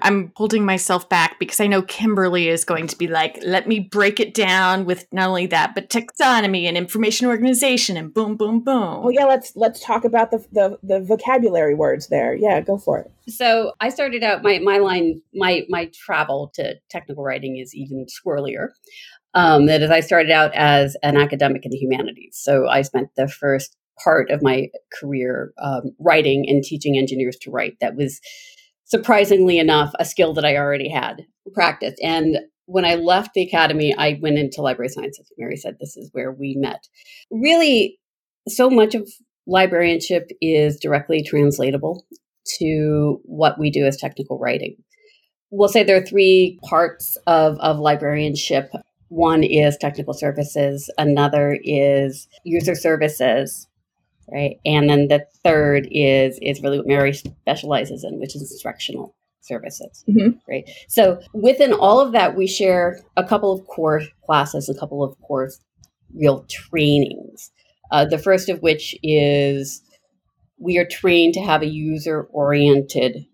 I'm 0.00 0.32
holding 0.36 0.64
myself 0.64 1.08
back 1.08 1.38
because 1.40 1.58
I 1.58 1.66
know 1.66 1.82
Kimberly 1.82 2.48
is 2.48 2.64
going 2.64 2.86
to 2.86 2.96
be 2.96 3.08
like, 3.08 3.38
let 3.44 3.66
me 3.66 3.80
break 3.80 4.20
it 4.20 4.32
down 4.32 4.84
with 4.84 5.06
not 5.12 5.28
only 5.28 5.46
that, 5.46 5.74
but 5.74 5.90
taxonomy 5.90 6.64
and 6.68 6.76
information 6.76 7.26
organization 7.26 7.96
and 7.96 8.14
boom, 8.14 8.36
boom, 8.36 8.60
boom. 8.60 9.02
Well, 9.02 9.10
yeah, 9.10 9.24
let's 9.24 9.52
let's 9.56 9.80
talk 9.80 10.04
about 10.04 10.30
the 10.30 10.44
the, 10.52 10.78
the 10.82 11.00
vocabulary 11.00 11.74
words 11.74 12.08
there. 12.08 12.34
Yeah, 12.34 12.60
go 12.60 12.78
for 12.78 13.00
it. 13.00 13.10
So 13.28 13.72
I 13.80 13.88
started 13.88 14.22
out 14.22 14.44
my 14.44 14.60
my 14.60 14.78
line 14.78 15.20
my 15.34 15.64
my 15.68 15.90
travel 15.92 16.52
to 16.54 16.76
technical 16.88 17.24
writing 17.24 17.56
is 17.56 17.74
even 17.74 18.06
swirlier. 18.06 18.68
Um, 19.34 19.66
that 19.66 19.82
is, 19.82 19.90
I 19.90 20.00
started 20.00 20.30
out 20.30 20.54
as 20.54 20.96
an 21.02 21.16
academic 21.16 21.64
in 21.64 21.70
the 21.70 21.76
humanities. 21.76 22.38
So 22.40 22.66
I 22.66 22.82
spent 22.82 23.10
the 23.16 23.28
first 23.28 23.76
part 24.02 24.30
of 24.30 24.42
my 24.42 24.68
career 24.98 25.52
um, 25.58 25.90
writing 25.98 26.48
and 26.48 26.62
teaching 26.62 26.96
engineers 26.96 27.36
to 27.42 27.50
write. 27.50 27.76
That 27.80 27.96
was 27.96 28.20
surprisingly 28.88 29.58
enough, 29.58 29.92
a 29.98 30.04
skill 30.04 30.34
that 30.34 30.44
I 30.44 30.56
already 30.56 30.88
had 30.88 31.24
practiced. 31.54 32.00
And 32.02 32.38
when 32.66 32.84
I 32.84 32.96
left 32.96 33.34
the 33.34 33.42
academy, 33.42 33.94
I 33.96 34.18
went 34.20 34.38
into 34.38 34.60
library 34.60 34.88
sciences. 34.88 35.30
Mary 35.38 35.56
said 35.56 35.76
this 35.78 35.96
is 35.96 36.10
where 36.12 36.32
we 36.32 36.54
met. 36.58 36.88
Really, 37.30 37.98
so 38.48 38.68
much 38.68 38.94
of 38.94 39.08
librarianship 39.46 40.28
is 40.40 40.78
directly 40.78 41.22
translatable 41.22 42.04
to 42.58 43.20
what 43.24 43.58
we 43.58 43.70
do 43.70 43.86
as 43.86 43.96
technical 43.96 44.38
writing. 44.38 44.76
We'll 45.50 45.68
say 45.68 45.82
there 45.82 45.96
are 45.96 46.06
three 46.06 46.58
parts 46.64 47.16
of, 47.26 47.58
of 47.60 47.78
librarianship. 47.78 48.70
One 49.08 49.42
is 49.42 49.78
technical 49.78 50.12
services, 50.12 50.90
another 50.98 51.58
is 51.62 52.28
user 52.44 52.74
services, 52.74 53.66
right? 54.32 54.58
And 54.64 54.88
then 54.88 55.08
the 55.08 55.26
third 55.44 55.88
is 55.90 56.38
is 56.42 56.62
really 56.62 56.78
what 56.78 56.86
Mary 56.86 57.12
specializes 57.12 58.04
in, 58.04 58.18
which 58.20 58.36
is 58.36 58.42
instructional 58.42 59.14
services, 59.40 60.04
mm-hmm. 60.08 60.38
right? 60.48 60.68
So 60.88 61.20
within 61.32 61.72
all 61.72 62.00
of 62.00 62.12
that, 62.12 62.36
we 62.36 62.46
share 62.46 63.00
a 63.16 63.24
couple 63.24 63.52
of 63.52 63.66
core 63.66 64.02
classes, 64.24 64.68
a 64.68 64.78
couple 64.78 65.02
of 65.02 65.18
core 65.20 65.50
real 66.14 66.44
trainings. 66.48 67.50
Uh, 67.90 68.04
the 68.04 68.18
first 68.18 68.48
of 68.48 68.60
which 68.60 68.94
is 69.02 69.82
we 70.58 70.78
are 70.78 70.86
trained 70.86 71.34
to 71.34 71.40
have 71.40 71.62
a 71.62 71.66
user 71.66 72.24
oriented 72.32 73.26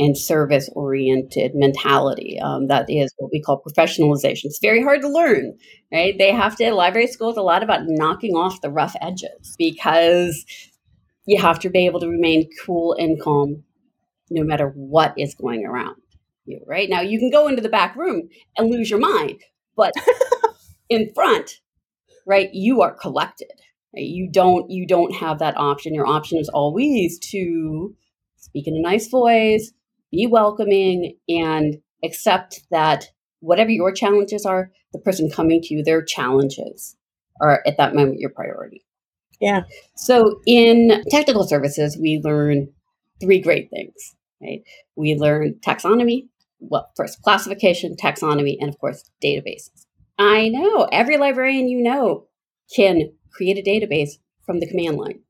and 0.00 0.16
service 0.16 0.70
oriented 0.74 1.52
mentality. 1.54 2.40
Um, 2.40 2.68
that 2.68 2.86
is 2.88 3.12
what 3.18 3.30
we 3.30 3.40
call 3.42 3.62
professionalization. 3.62 4.46
It's 4.46 4.58
very 4.58 4.82
hard 4.82 5.02
to 5.02 5.08
learn, 5.08 5.58
right? 5.92 6.16
They 6.16 6.32
have 6.32 6.56
to, 6.56 6.72
library 6.72 7.06
school 7.06 7.30
is 7.30 7.36
a 7.36 7.42
lot 7.42 7.62
about 7.62 7.82
knocking 7.84 8.34
off 8.34 8.62
the 8.62 8.70
rough 8.70 8.96
edges 9.02 9.54
because 9.58 10.46
you 11.26 11.38
have 11.38 11.58
to 11.60 11.68
be 11.68 11.84
able 11.84 12.00
to 12.00 12.08
remain 12.08 12.48
cool 12.64 12.96
and 12.98 13.20
calm 13.20 13.62
no 14.30 14.42
matter 14.42 14.68
what 14.70 15.12
is 15.18 15.34
going 15.34 15.66
around 15.66 15.96
you, 16.46 16.62
right? 16.66 16.88
Now, 16.88 17.02
you 17.02 17.18
can 17.18 17.30
go 17.30 17.46
into 17.46 17.60
the 17.60 17.68
back 17.68 17.94
room 17.94 18.30
and 18.56 18.70
lose 18.70 18.88
your 18.88 19.00
mind, 19.00 19.42
but 19.76 19.92
in 20.88 21.12
front, 21.14 21.60
right, 22.26 22.48
you 22.54 22.80
are 22.80 22.94
collected. 22.94 23.52
Right? 23.94 24.06
You 24.06 24.30
don't 24.30 24.70
you 24.70 24.86
don't 24.86 25.14
have 25.16 25.40
that 25.40 25.56
option. 25.56 25.94
Your 25.94 26.06
option 26.06 26.38
is 26.38 26.48
always 26.48 27.18
to 27.30 27.94
speak 28.36 28.68
in 28.68 28.76
a 28.76 28.80
nice 28.80 29.08
voice, 29.08 29.72
be 30.10 30.26
welcoming 30.26 31.16
and 31.28 31.78
accept 32.04 32.62
that 32.70 33.06
whatever 33.40 33.70
your 33.70 33.92
challenges 33.92 34.44
are, 34.44 34.70
the 34.92 34.98
person 34.98 35.30
coming 35.30 35.60
to 35.62 35.74
you, 35.74 35.82
their 35.82 36.02
challenges 36.02 36.96
are 37.40 37.62
at 37.66 37.76
that 37.76 37.94
moment 37.94 38.18
your 38.18 38.30
priority. 38.30 38.84
Yeah. 39.40 39.62
So 39.96 40.40
in 40.46 41.02
technical 41.10 41.46
services, 41.46 41.96
we 41.98 42.20
learn 42.22 42.68
three 43.20 43.40
great 43.40 43.70
things, 43.70 44.14
right? 44.42 44.62
We 44.96 45.14
learn 45.14 45.54
taxonomy, 45.66 46.28
well, 46.58 46.90
first 46.96 47.22
classification, 47.22 47.96
taxonomy, 47.96 48.56
and 48.60 48.68
of 48.68 48.78
course, 48.78 49.02
databases. 49.24 49.86
I 50.18 50.48
know 50.48 50.86
every 50.92 51.16
librarian 51.16 51.68
you 51.68 51.82
know 51.82 52.26
can 52.74 53.12
create 53.32 53.56
a 53.56 53.62
database 53.62 54.18
from 54.44 54.60
the 54.60 54.68
command 54.68 54.98
line 54.98 55.20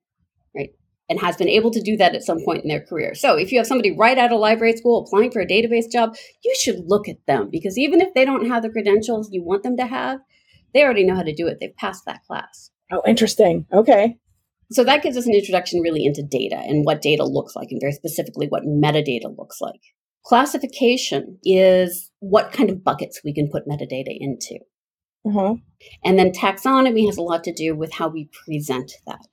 and 1.11 1.21
has 1.21 1.37
been 1.37 1.49
able 1.49 1.71
to 1.73 1.83
do 1.83 1.97
that 1.99 2.15
at 2.15 2.23
some 2.23 2.39
point 2.45 2.63
in 2.63 2.69
their 2.69 2.81
career. 2.81 3.15
So 3.15 3.37
if 3.37 3.53
you 3.53 3.59
have 3.59 3.67
somebody 3.67 3.95
right 3.95 4.17
out 4.17 4.33
of 4.33 4.41
library 4.41 4.77
school 4.77 5.05
applying 5.05 5.33
for 5.33 5.41
a 5.41 5.47
database 5.47 5.91
job, 5.91 6.15
you 6.43 6.55
should 6.59 6.85
look 6.87 7.09
at 7.09 7.27
them 7.27 7.51
because 7.51 7.77
even 7.77 8.01
if 8.01 8.15
they 8.15 8.25
don't 8.25 8.49
have 8.49 8.63
the 8.63 8.71
credentials 8.71 9.29
you 9.31 9.43
want 9.45 9.65
them 9.65 9.77
to 9.77 9.87
have, 9.87 10.21
they 10.73 10.83
already 10.83 11.05
know 11.05 11.17
how 11.17 11.23
to 11.23 11.35
do 11.35 11.49
it. 11.49 11.59
They've 11.61 11.77
passed 11.77 12.05
that 12.07 12.23
class. 12.25 12.71
Oh, 12.93 13.03
interesting. 13.07 13.67
Okay. 13.73 14.17
So 14.73 14.85
that 14.85 15.03
gives 15.03 15.17
us 15.17 15.27
an 15.27 15.35
introduction 15.35 15.81
really 15.81 16.05
into 16.05 16.23
data 16.23 16.57
and 16.57 16.85
what 16.87 17.03
data 17.03 17.25
looks 17.25 17.57
like, 17.57 17.69
and 17.71 17.81
very 17.81 17.93
specifically 17.93 18.47
what 18.47 18.63
metadata 18.63 19.37
looks 19.37 19.61
like. 19.61 19.81
Classification 20.25 21.39
is 21.43 22.11
what 22.21 22.53
kind 22.53 22.71
of 22.71 22.85
buckets 22.85 23.21
we 23.25 23.35
can 23.35 23.51
put 23.51 23.67
metadata 23.67 24.17
into. 24.17 24.59
Mm-hmm. 25.27 25.55
And 26.05 26.19
then 26.19 26.31
taxonomy 26.31 27.07
has 27.07 27.17
a 27.17 27.23
lot 27.23 27.43
to 27.45 27.53
do 27.53 27.75
with 27.75 27.93
how 27.93 28.09
we 28.09 28.31
present 28.45 28.93
that, 29.07 29.27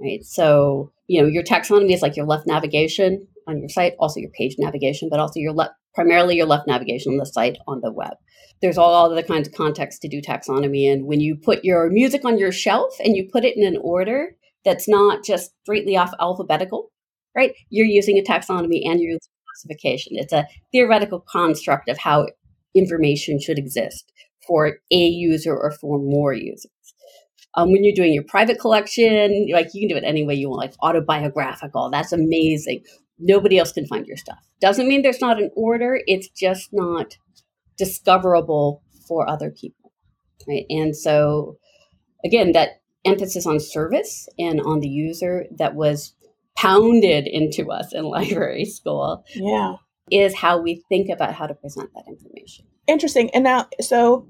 right? 0.00 0.24
So, 0.24 0.92
you 1.08 1.20
know, 1.20 1.26
your 1.26 1.42
taxonomy 1.42 1.92
is 1.92 2.02
like 2.02 2.16
your 2.16 2.26
left 2.26 2.46
navigation 2.46 3.26
on 3.48 3.58
your 3.58 3.68
site, 3.68 3.94
also 3.98 4.20
your 4.20 4.30
page 4.30 4.56
navigation, 4.58 5.08
but 5.10 5.18
also 5.18 5.40
your 5.40 5.52
left, 5.52 5.72
primarily 5.94 6.36
your 6.36 6.46
left 6.46 6.68
navigation 6.68 7.12
on 7.12 7.18
the 7.18 7.26
site 7.26 7.56
on 7.66 7.80
the 7.82 7.90
web. 7.90 8.12
There's 8.60 8.78
all 8.78 9.10
other 9.10 9.22
kinds 9.22 9.48
of 9.48 9.54
context 9.54 10.02
to 10.02 10.08
do 10.08 10.20
taxonomy. 10.20 10.92
And 10.92 11.06
when 11.06 11.20
you 11.20 11.34
put 11.34 11.64
your 11.64 11.88
music 11.90 12.24
on 12.24 12.38
your 12.38 12.52
shelf 12.52 12.94
and 13.02 13.16
you 13.16 13.28
put 13.32 13.44
it 13.44 13.56
in 13.56 13.66
an 13.66 13.80
order 13.82 14.36
that's 14.64 14.88
not 14.88 15.24
just 15.24 15.52
straightly 15.62 15.96
off 15.96 16.12
alphabetical, 16.20 16.90
right? 17.34 17.52
You're 17.70 17.86
using 17.86 18.18
a 18.18 18.22
taxonomy 18.22 18.82
and 18.84 19.00
you're 19.00 19.12
using 19.12 19.32
classification. 19.54 20.12
It's 20.16 20.32
a 20.32 20.46
theoretical 20.72 21.20
construct 21.20 21.88
of 21.88 21.98
how 21.98 22.26
information 22.74 23.40
should 23.40 23.58
exist 23.58 24.12
for 24.46 24.78
a 24.90 24.96
user 24.96 25.56
or 25.56 25.70
for 25.70 25.98
more 25.98 26.34
users. 26.34 26.70
Um, 27.58 27.72
when 27.72 27.82
you're 27.82 27.94
doing 27.94 28.14
your 28.14 28.22
private 28.22 28.60
collection, 28.60 29.48
like 29.52 29.70
you 29.74 29.80
can 29.80 29.88
do 29.88 29.96
it 29.96 30.06
any 30.08 30.24
way 30.24 30.34
you 30.34 30.48
want, 30.48 30.60
like 30.60 30.74
autobiographical. 30.80 31.90
That's 31.90 32.12
amazing. 32.12 32.84
Nobody 33.18 33.58
else 33.58 33.72
can 33.72 33.84
find 33.84 34.06
your 34.06 34.16
stuff. 34.16 34.38
Doesn't 34.60 34.86
mean 34.86 35.02
there's 35.02 35.20
not 35.20 35.42
an 35.42 35.50
order. 35.56 36.00
It's 36.06 36.28
just 36.28 36.68
not 36.72 37.16
discoverable 37.76 38.82
for 39.08 39.28
other 39.28 39.50
people, 39.50 39.92
right? 40.46 40.66
And 40.70 40.96
so, 40.96 41.58
again, 42.24 42.52
that 42.52 42.80
emphasis 43.04 43.44
on 43.44 43.58
service 43.58 44.28
and 44.38 44.60
on 44.60 44.78
the 44.78 44.88
user 44.88 45.46
that 45.58 45.74
was 45.74 46.14
pounded 46.56 47.26
into 47.26 47.72
us 47.72 47.92
in 47.92 48.04
library 48.18 48.66
school. 48.66 49.24
Yeah. 49.34 49.76
Is 50.10 50.34
how 50.34 50.58
we 50.62 50.84
think 50.88 51.10
about 51.10 51.34
how 51.34 51.46
to 51.46 51.54
present 51.54 51.90
that 51.94 52.04
information. 52.08 52.66
Interesting. 52.86 53.28
And 53.34 53.44
now, 53.44 53.66
so 53.80 54.26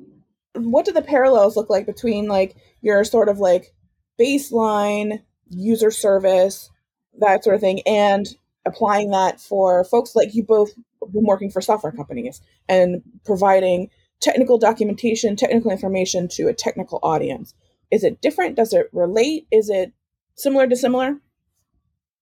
what 0.58 0.84
do 0.84 0.92
the 0.92 1.02
parallels 1.02 1.56
look 1.56 1.70
like 1.70 1.86
between 1.86 2.26
like 2.26 2.56
your 2.80 3.04
sort 3.04 3.28
of 3.28 3.38
like 3.38 3.74
baseline 4.20 5.22
user 5.50 5.90
service, 5.90 6.70
that 7.18 7.44
sort 7.44 7.54
of 7.54 7.60
thing, 7.60 7.80
and 7.86 8.26
applying 8.66 9.10
that 9.10 9.40
for 9.40 9.84
folks 9.84 10.14
like 10.14 10.34
you 10.34 10.42
both 10.42 10.70
been 11.12 11.24
working 11.24 11.50
for 11.50 11.60
software 11.60 11.92
companies 11.92 12.40
and 12.68 13.02
providing 13.24 13.88
technical 14.20 14.58
documentation, 14.58 15.36
technical 15.36 15.70
information 15.70 16.28
to 16.28 16.48
a 16.48 16.54
technical 16.54 16.98
audience? 17.02 17.54
Is 17.90 18.04
it 18.04 18.20
different? 18.20 18.56
Does 18.56 18.72
it 18.72 18.88
relate? 18.92 19.46
Is 19.50 19.70
it 19.70 19.92
similar 20.34 20.66
to 20.66 20.76
similar? 20.76 21.16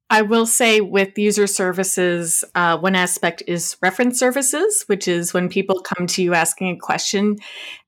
I 0.09 0.23
will 0.23 0.47
say 0.47 0.81
with 0.81 1.19
user 1.19 1.49
services, 1.49 2.45
uh, 2.55 2.79
one 2.79 2.95
aspect 2.95 3.43
is 3.49 3.77
reference 3.83 4.19
services, 4.19 4.85
which 4.87 5.09
is 5.09 5.35
when 5.35 5.49
people 5.49 5.81
come 5.81 6.07
to 6.09 6.23
you 6.23 6.33
asking 6.33 6.71
a 6.71 6.79
question. 6.79 7.39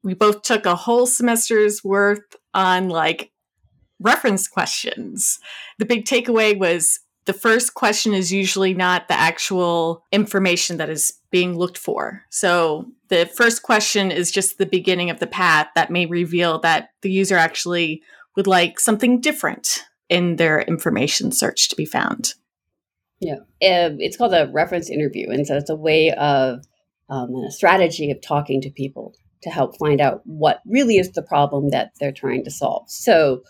We 0.03 0.15
both 0.15 0.43
took 0.43 0.67
a 0.67 0.75
whole 0.75 1.07
semester's 1.07 1.85
worth 1.85 2.37
on 2.55 2.89
like 2.89 3.31
reference 4.01 4.49
questions. 4.49 5.39
The 5.79 5.87
big 5.87 6.07
takeaway 6.07 6.59
was 6.59 7.01
the 7.27 7.33
first 7.33 7.75
question 7.75 8.15
is 8.15 8.33
usually 8.33 8.75
not 8.75 9.07
the 9.07 9.15
actual 9.15 10.03
information 10.11 10.79
that 10.79 10.89
is 10.89 11.13
being 11.31 11.57
looked 11.57 11.79
for. 11.79 12.25
So 12.31 12.87
the 13.09 13.27
first 13.27 13.63
question 13.63 14.11
is 14.11 14.33
just 14.33 14.59
the 14.59 14.67
beginning 14.67 15.11
of 15.11 15.21
the 15.21 15.27
path 15.27 15.69
that 15.75 15.91
may 15.91 16.07
reveal 16.07 16.59
that 16.61 16.91
the 17.03 17.11
user 17.11 17.37
actually 17.37 18.03
would 18.35 18.47
like 18.47 18.81
something 18.81 19.21
different 19.21 19.85
in 20.09 20.37
their 20.37 20.61
information 20.63 21.33
search 21.33 21.69
to 21.69 21.77
be 21.77 21.85
found. 21.85 22.35
Yeah, 23.21 23.37
um, 23.37 23.99
it's 23.99 24.17
called 24.17 24.35
a 24.35 24.49
reference 24.53 24.91
interview, 24.91 25.31
and 25.31 25.47
so 25.47 25.57
it's 25.57 25.71
a 25.71 25.77
way 25.77 26.13
of 26.13 26.65
um, 27.09 27.35
a 27.35 27.51
strategy 27.51 28.11
of 28.11 28.21
talking 28.23 28.61
to 28.61 28.71
people 28.71 29.15
to 29.43 29.51
help 29.51 29.77
find 29.79 30.01
out 30.01 30.23
what 30.25 30.61
really 30.67 30.99
is 30.99 31.13
the 31.13 31.23
problem 31.23 31.71
that 31.71 31.93
they're 31.99 32.13
trying 32.13 32.45
to 32.45 32.51
solve. 32.51 32.89
So 32.89 33.43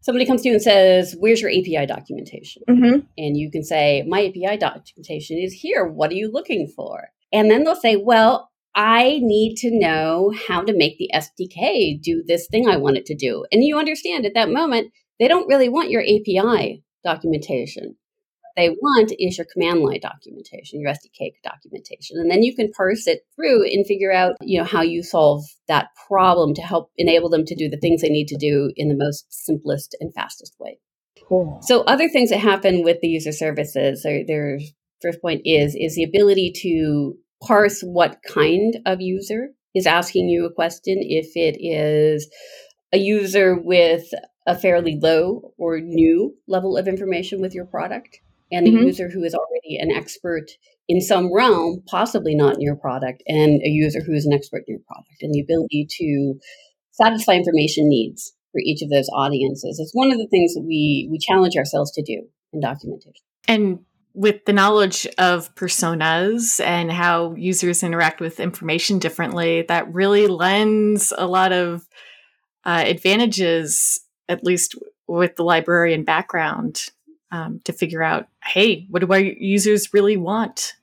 somebody 0.00 0.26
comes 0.26 0.42
to 0.42 0.48
you 0.48 0.54
and 0.54 0.62
says, 0.62 1.16
"Where's 1.18 1.40
your 1.40 1.50
API 1.50 1.86
documentation?" 1.86 2.62
Mm-hmm. 2.68 3.00
And 3.16 3.36
you 3.36 3.50
can 3.50 3.64
say, 3.64 4.04
"My 4.06 4.26
API 4.26 4.56
documentation 4.56 5.38
is 5.38 5.52
here. 5.52 5.86
What 5.86 6.10
are 6.10 6.16
you 6.16 6.30
looking 6.30 6.68
for?" 6.68 7.08
And 7.32 7.50
then 7.50 7.64
they'll 7.64 7.76
say, 7.76 7.96
"Well." 7.96 8.50
I 8.74 9.18
need 9.22 9.56
to 9.56 9.76
know 9.76 10.32
how 10.46 10.62
to 10.62 10.76
make 10.76 10.98
the 10.98 11.10
SDK 11.12 12.00
do 12.00 12.22
this 12.24 12.46
thing 12.46 12.68
I 12.68 12.76
want 12.76 12.96
it 12.96 13.06
to 13.06 13.14
do. 13.14 13.44
And 13.50 13.64
you 13.64 13.76
understand 13.76 14.24
at 14.24 14.34
that 14.34 14.50
moment, 14.50 14.92
they 15.18 15.28
don't 15.28 15.48
really 15.48 15.68
want 15.68 15.90
your 15.90 16.02
API 16.02 16.82
documentation. 17.04 17.96
What 18.42 18.52
they 18.56 18.70
want 18.70 19.12
is 19.18 19.38
your 19.38 19.46
command 19.52 19.80
line 19.80 20.00
documentation, 20.00 20.80
your 20.80 20.92
SDK 20.92 21.32
documentation. 21.42 22.18
And 22.18 22.30
then 22.30 22.42
you 22.42 22.54
can 22.54 22.70
parse 22.72 23.06
it 23.06 23.20
through 23.34 23.64
and 23.64 23.86
figure 23.86 24.12
out, 24.12 24.36
you 24.40 24.58
know, 24.58 24.64
how 24.64 24.82
you 24.82 25.02
solve 25.02 25.44
that 25.68 25.88
problem 26.08 26.54
to 26.54 26.62
help 26.62 26.90
enable 26.96 27.28
them 27.28 27.44
to 27.44 27.54
do 27.54 27.68
the 27.68 27.78
things 27.78 28.02
they 28.02 28.08
need 28.08 28.28
to 28.28 28.36
do 28.36 28.72
in 28.76 28.88
the 28.88 28.96
most 28.96 29.26
simplest 29.30 29.96
and 30.00 30.12
fastest 30.14 30.54
way. 30.58 30.78
Cool. 31.28 31.58
So 31.62 31.82
other 31.82 32.08
things 32.08 32.30
that 32.30 32.38
happen 32.38 32.82
with 32.82 32.98
the 33.00 33.08
user 33.08 33.32
services, 33.32 34.02
their, 34.02 34.24
their 34.26 34.58
first 35.02 35.20
point 35.20 35.42
is 35.44 35.76
is 35.78 35.94
the 35.94 36.04
ability 36.04 36.52
to 36.62 37.16
parse 37.42 37.82
what 37.82 38.18
kind 38.26 38.78
of 38.86 39.00
user 39.00 39.50
is 39.74 39.86
asking 39.86 40.28
you 40.28 40.46
a 40.46 40.52
question. 40.52 40.98
If 41.00 41.36
it 41.36 41.56
is 41.60 42.28
a 42.92 42.98
user 42.98 43.56
with 43.56 44.04
a 44.48 44.58
fairly 44.58 44.98
low 45.00 45.52
or 45.58 45.78
new 45.78 46.34
level 46.48 46.76
of 46.76 46.88
information 46.88 47.40
with 47.40 47.54
your 47.54 47.66
product 47.66 48.18
and 48.50 48.66
a 48.66 48.70
mm-hmm. 48.70 48.86
user 48.86 49.10
who 49.10 49.22
is 49.22 49.34
already 49.34 49.76
an 49.76 49.90
expert 49.90 50.46
in 50.88 51.02
some 51.02 51.32
realm, 51.32 51.82
possibly 51.86 52.34
not 52.34 52.54
in 52.54 52.62
your 52.62 52.74
product, 52.74 53.22
and 53.28 53.60
a 53.62 53.68
user 53.68 54.00
who 54.02 54.14
is 54.14 54.24
an 54.24 54.32
expert 54.32 54.64
in 54.66 54.72
your 54.72 54.80
product, 54.88 55.20
and 55.20 55.34
the 55.34 55.40
ability 55.40 55.86
to 55.98 56.40
satisfy 56.92 57.34
information 57.34 57.90
needs 57.90 58.32
for 58.52 58.60
each 58.64 58.80
of 58.80 58.88
those 58.88 59.08
audiences 59.10 59.78
is 59.78 59.90
one 59.92 60.10
of 60.10 60.16
the 60.16 60.26
things 60.28 60.54
that 60.54 60.64
we 60.66 61.06
we 61.10 61.18
challenge 61.18 61.56
ourselves 61.56 61.90
to 61.92 62.02
do 62.02 62.26
in 62.54 62.60
documentation. 62.60 63.22
And 63.46 63.80
with 64.14 64.46
the 64.46 64.54
knowledge 64.54 65.06
of 65.18 65.54
personas 65.54 66.58
and 66.64 66.90
how 66.90 67.34
users 67.34 67.82
interact 67.82 68.20
with 68.20 68.40
information 68.40 68.98
differently, 68.98 69.62
that 69.68 69.92
really 69.92 70.26
lends 70.26 71.12
a 71.18 71.26
lot 71.26 71.52
of 71.52 71.86
uh, 72.64 72.82
advantages 72.86 74.00
at 74.28 74.44
least 74.44 74.74
with 75.06 75.36
the 75.36 75.44
librarian 75.44 76.04
background, 76.04 76.86
um, 77.30 77.60
to 77.64 77.72
figure 77.72 78.02
out, 78.02 78.28
hey, 78.44 78.86
what 78.90 79.00
do 79.00 79.12
our 79.12 79.20
users 79.20 79.92
really 79.92 80.16
want? 80.16 80.74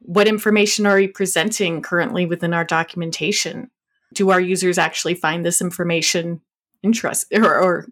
What 0.00 0.28
information 0.28 0.86
are 0.86 0.96
we 0.96 1.08
presenting 1.08 1.82
currently 1.82 2.26
within 2.26 2.54
our 2.54 2.64
documentation? 2.64 3.70
Do 4.14 4.30
our 4.30 4.40
users 4.40 4.78
actually 4.78 5.14
find 5.14 5.44
this 5.44 5.60
information 5.60 6.40
interesting 6.82 7.44
or, 7.44 7.58
or 7.58 7.86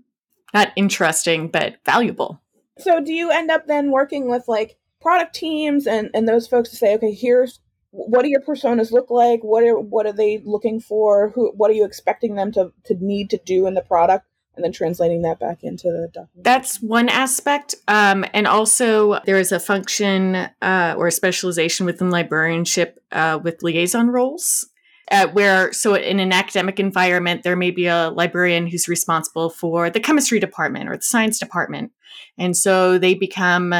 not 0.54 0.72
interesting, 0.76 1.48
but 1.48 1.76
valuable? 1.84 2.40
So, 2.78 3.00
do 3.00 3.12
you 3.12 3.30
end 3.30 3.50
up 3.50 3.66
then 3.66 3.90
working 3.90 4.28
with 4.28 4.44
like 4.48 4.76
product 5.00 5.34
teams 5.34 5.86
and, 5.86 6.10
and 6.14 6.26
those 6.26 6.46
folks 6.46 6.70
to 6.70 6.76
say, 6.76 6.94
okay, 6.94 7.12
here's 7.12 7.60
what 7.90 8.22
do 8.22 8.28
your 8.28 8.40
personas 8.40 8.92
look 8.92 9.10
like? 9.10 9.42
What 9.42 9.64
are 9.64 9.78
what 9.78 10.06
are 10.06 10.12
they 10.12 10.42
looking 10.44 10.80
for? 10.80 11.30
Who 11.30 11.52
what 11.56 11.70
are 11.70 11.74
you 11.74 11.84
expecting 11.84 12.34
them 12.34 12.52
to, 12.52 12.72
to 12.84 12.96
need 13.00 13.30
to 13.30 13.38
do 13.44 13.66
in 13.66 13.74
the 13.74 13.80
product? 13.80 14.26
And 14.58 14.64
then 14.64 14.72
translating 14.72 15.22
that 15.22 15.38
back 15.38 15.62
into 15.62 15.84
the 15.84 16.10
document. 16.12 16.42
That's 16.42 16.82
one 16.82 17.08
aspect. 17.08 17.76
Um, 17.86 18.24
and 18.34 18.48
also, 18.48 19.20
there 19.24 19.38
is 19.38 19.52
a 19.52 19.60
function 19.60 20.34
uh, 20.34 20.96
or 20.98 21.06
a 21.06 21.12
specialization 21.12 21.86
within 21.86 22.10
librarianship 22.10 22.98
uh, 23.12 23.38
with 23.42 23.62
liaison 23.62 24.08
roles. 24.08 24.68
Uh, 25.10 25.26
where 25.28 25.72
so 25.72 25.94
in 25.94 26.20
an 26.20 26.34
academic 26.34 26.78
environment 26.78 27.42
there 27.42 27.56
may 27.56 27.70
be 27.70 27.86
a 27.86 28.10
librarian 28.10 28.66
who's 28.66 28.88
responsible 28.88 29.48
for 29.48 29.88
the 29.88 30.00
chemistry 30.00 30.38
department 30.38 30.86
or 30.86 30.96
the 30.96 31.02
science 31.02 31.38
department 31.38 31.90
and 32.36 32.54
so 32.54 32.98
they 32.98 33.14
become 33.14 33.72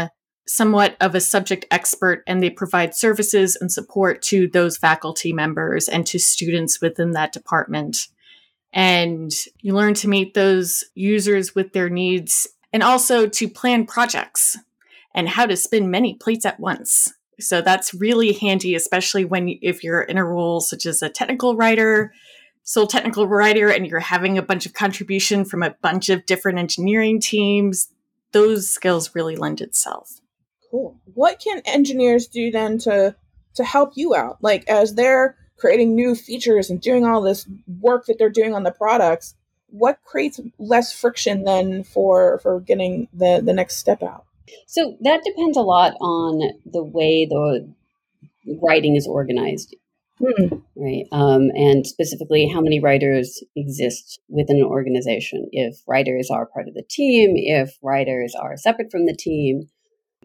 somewhat 0.47 0.97
of 1.03 1.15
a 1.15 1.21
subject 1.21 1.67
expert 1.71 2.23
and 2.27 2.43
they 2.43 2.49
provide 2.49 2.95
services 2.95 3.59
and 3.61 3.71
support 3.71 4.23
to 4.23 4.49
those 4.49 4.79
faculty 4.79 5.31
members 5.31 5.87
and 5.87 6.07
to 6.07 6.19
students 6.19 6.81
within 6.81 7.11
that 7.11 7.31
department 7.31 8.09
and 8.73 9.33
you 9.61 9.75
learn 9.75 9.95
to 9.95 10.09
meet 10.09 10.35
those 10.35 10.85
users 10.95 11.55
with 11.55 11.73
their 11.73 11.89
needs 11.89 12.47
and 12.73 12.83
also 12.83 13.27
to 13.27 13.49
plan 13.49 13.87
projects 13.87 14.57
and 15.15 15.29
how 15.29 15.47
to 15.47 15.57
spin 15.57 15.91
many 15.91 16.15
plates 16.15 16.45
at 16.45 16.61
once. 16.61 17.13
So 17.41 17.63
that's 17.63 17.95
really 17.95 18.33
handy, 18.33 18.75
especially 18.75 19.25
when 19.25 19.59
if 19.63 19.83
you're 19.83 20.03
in 20.03 20.19
a 20.19 20.25
role 20.25 20.61
such 20.61 20.87
as 20.87 21.03
a 21.03 21.09
technical 21.09 21.57
writer, 21.57 22.13
sole 22.65 22.87
technical 22.87 23.27
writer, 23.27 23.69
and 23.69 23.87
you're 23.87 24.01
having 24.01 24.37
a 24.37 24.43
bunch 24.43 24.67
of 24.67 24.75
contribution 24.75 25.45
from 25.45 25.63
a 25.63 25.75
bunch 25.81 26.09
of 26.09 26.27
different 26.27 26.59
engineering 26.59 27.21
teams. 27.21 27.89
Those 28.33 28.69
skills 28.69 29.15
really 29.15 29.37
lend 29.37 29.61
itself. 29.61 30.21
Cool. 30.71 31.01
What 31.15 31.41
can 31.41 31.63
engineers 31.65 32.27
do 32.27 32.51
then 32.51 32.79
to 32.79 33.17
to 33.55 33.65
help 33.65 33.93
you 33.95 34.15
out? 34.15 34.39
Like 34.43 34.69
as 34.69 34.95
they're 34.95 35.37
creating 35.59 35.95
new 35.95 36.15
features 36.15 36.71
and 36.71 36.81
doing 36.81 37.05
all 37.05 37.21
this 37.21 37.47
work 37.81 38.07
that 38.07 38.19
they're 38.19 38.31
doing 38.31 38.55
on 38.55 38.62
the 38.62 38.71
products, 38.71 39.35
what 39.71 39.99
creates 40.05 40.41
less 40.59 40.93
friction 40.93 41.45
than 41.45 41.85
for 41.85 42.38
for 42.38 42.61
getting 42.61 43.09
the 43.12 43.43
the 43.45 43.53
next 43.53 43.77
step 43.77 44.03
out? 44.03 44.25
So 44.67 44.97
that 45.03 45.23
depends 45.25 45.57
a 45.57 45.62
lot 45.62 45.95
on 46.00 46.41
the 46.65 46.83
way 46.83 47.27
the 47.27 47.69
writing 48.62 48.97
is 48.97 49.07
organized. 49.07 49.77
Mm. 50.21 50.62
Right. 50.75 51.05
Um, 51.12 51.50
and 51.55 51.87
specifically, 51.87 52.49
how 52.49 52.61
many 52.61 52.81
writers 52.81 53.43
exist 53.55 54.21
within 54.29 54.57
an 54.57 54.65
organization? 54.65 55.49
If 55.53 55.81
writers 55.87 56.29
are 56.31 56.47
part 56.47 56.67
of 56.67 56.75
the 56.75 56.83
team, 56.83 57.35
if 57.37 57.79
writers 57.83 58.35
are 58.35 58.57
separate 58.57 58.91
from 58.91 59.07
the 59.07 59.15
team, 59.15 59.69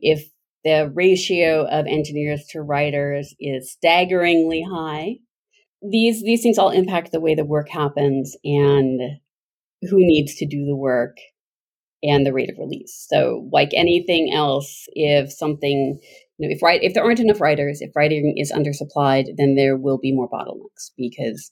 if 0.02 0.30
the 0.64 0.92
ratio 0.94 1.66
of 1.68 1.86
engineers 1.88 2.46
to 2.52 2.62
writers 2.62 3.36
is 3.40 3.72
staggeringly 3.72 4.64
high. 4.70 5.18
These 5.82 6.24
these 6.24 6.42
things 6.42 6.58
all 6.58 6.70
impact 6.70 7.12
the 7.12 7.20
way 7.20 7.36
the 7.36 7.46
work 7.46 7.70
happens 7.70 8.38
and 8.44 9.00
who 9.82 9.98
needs 9.98 10.36
to 10.36 10.46
do 10.46 10.66
the 10.66 10.76
work 10.76 11.18
and 12.04 12.26
the 12.26 12.34
rate 12.34 12.50
of 12.50 12.58
release. 12.58 13.06
So, 13.10 13.50
like 13.52 13.70
anything 13.74 14.32
else, 14.34 14.86
if 14.94 15.32
something, 15.32 16.00
you 16.38 16.48
know, 16.48 16.54
if 16.54 16.62
right, 16.62 16.82
if 16.84 16.94
there 16.94 17.04
aren't 17.04 17.20
enough 17.20 17.42
writers, 17.42 17.80
if 17.82 17.96
writing 17.96 18.36
is 18.38 18.52
undersupplied, 18.52 19.26
then 19.38 19.56
there 19.56 19.78
will 19.78 19.98
be 19.98 20.14
more 20.14 20.30
bottlenecks 20.30 20.92
because 20.98 21.52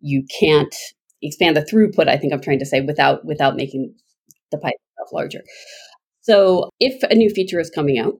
you 0.00 0.24
can't 0.38 0.74
expand 1.22 1.56
the 1.56 1.62
throughput. 1.62 2.08
I 2.08 2.16
think 2.16 2.32
I'm 2.32 2.40
trying 2.40 2.60
to 2.60 2.66
say 2.66 2.80
without 2.80 3.24
without 3.24 3.56
making 3.56 3.94
the 4.52 4.58
pipe 4.58 4.74
larger. 5.12 5.40
So, 6.20 6.68
if 6.80 7.02
a 7.10 7.14
new 7.14 7.30
feature 7.30 7.60
is 7.60 7.70
coming 7.70 7.98
out, 7.98 8.14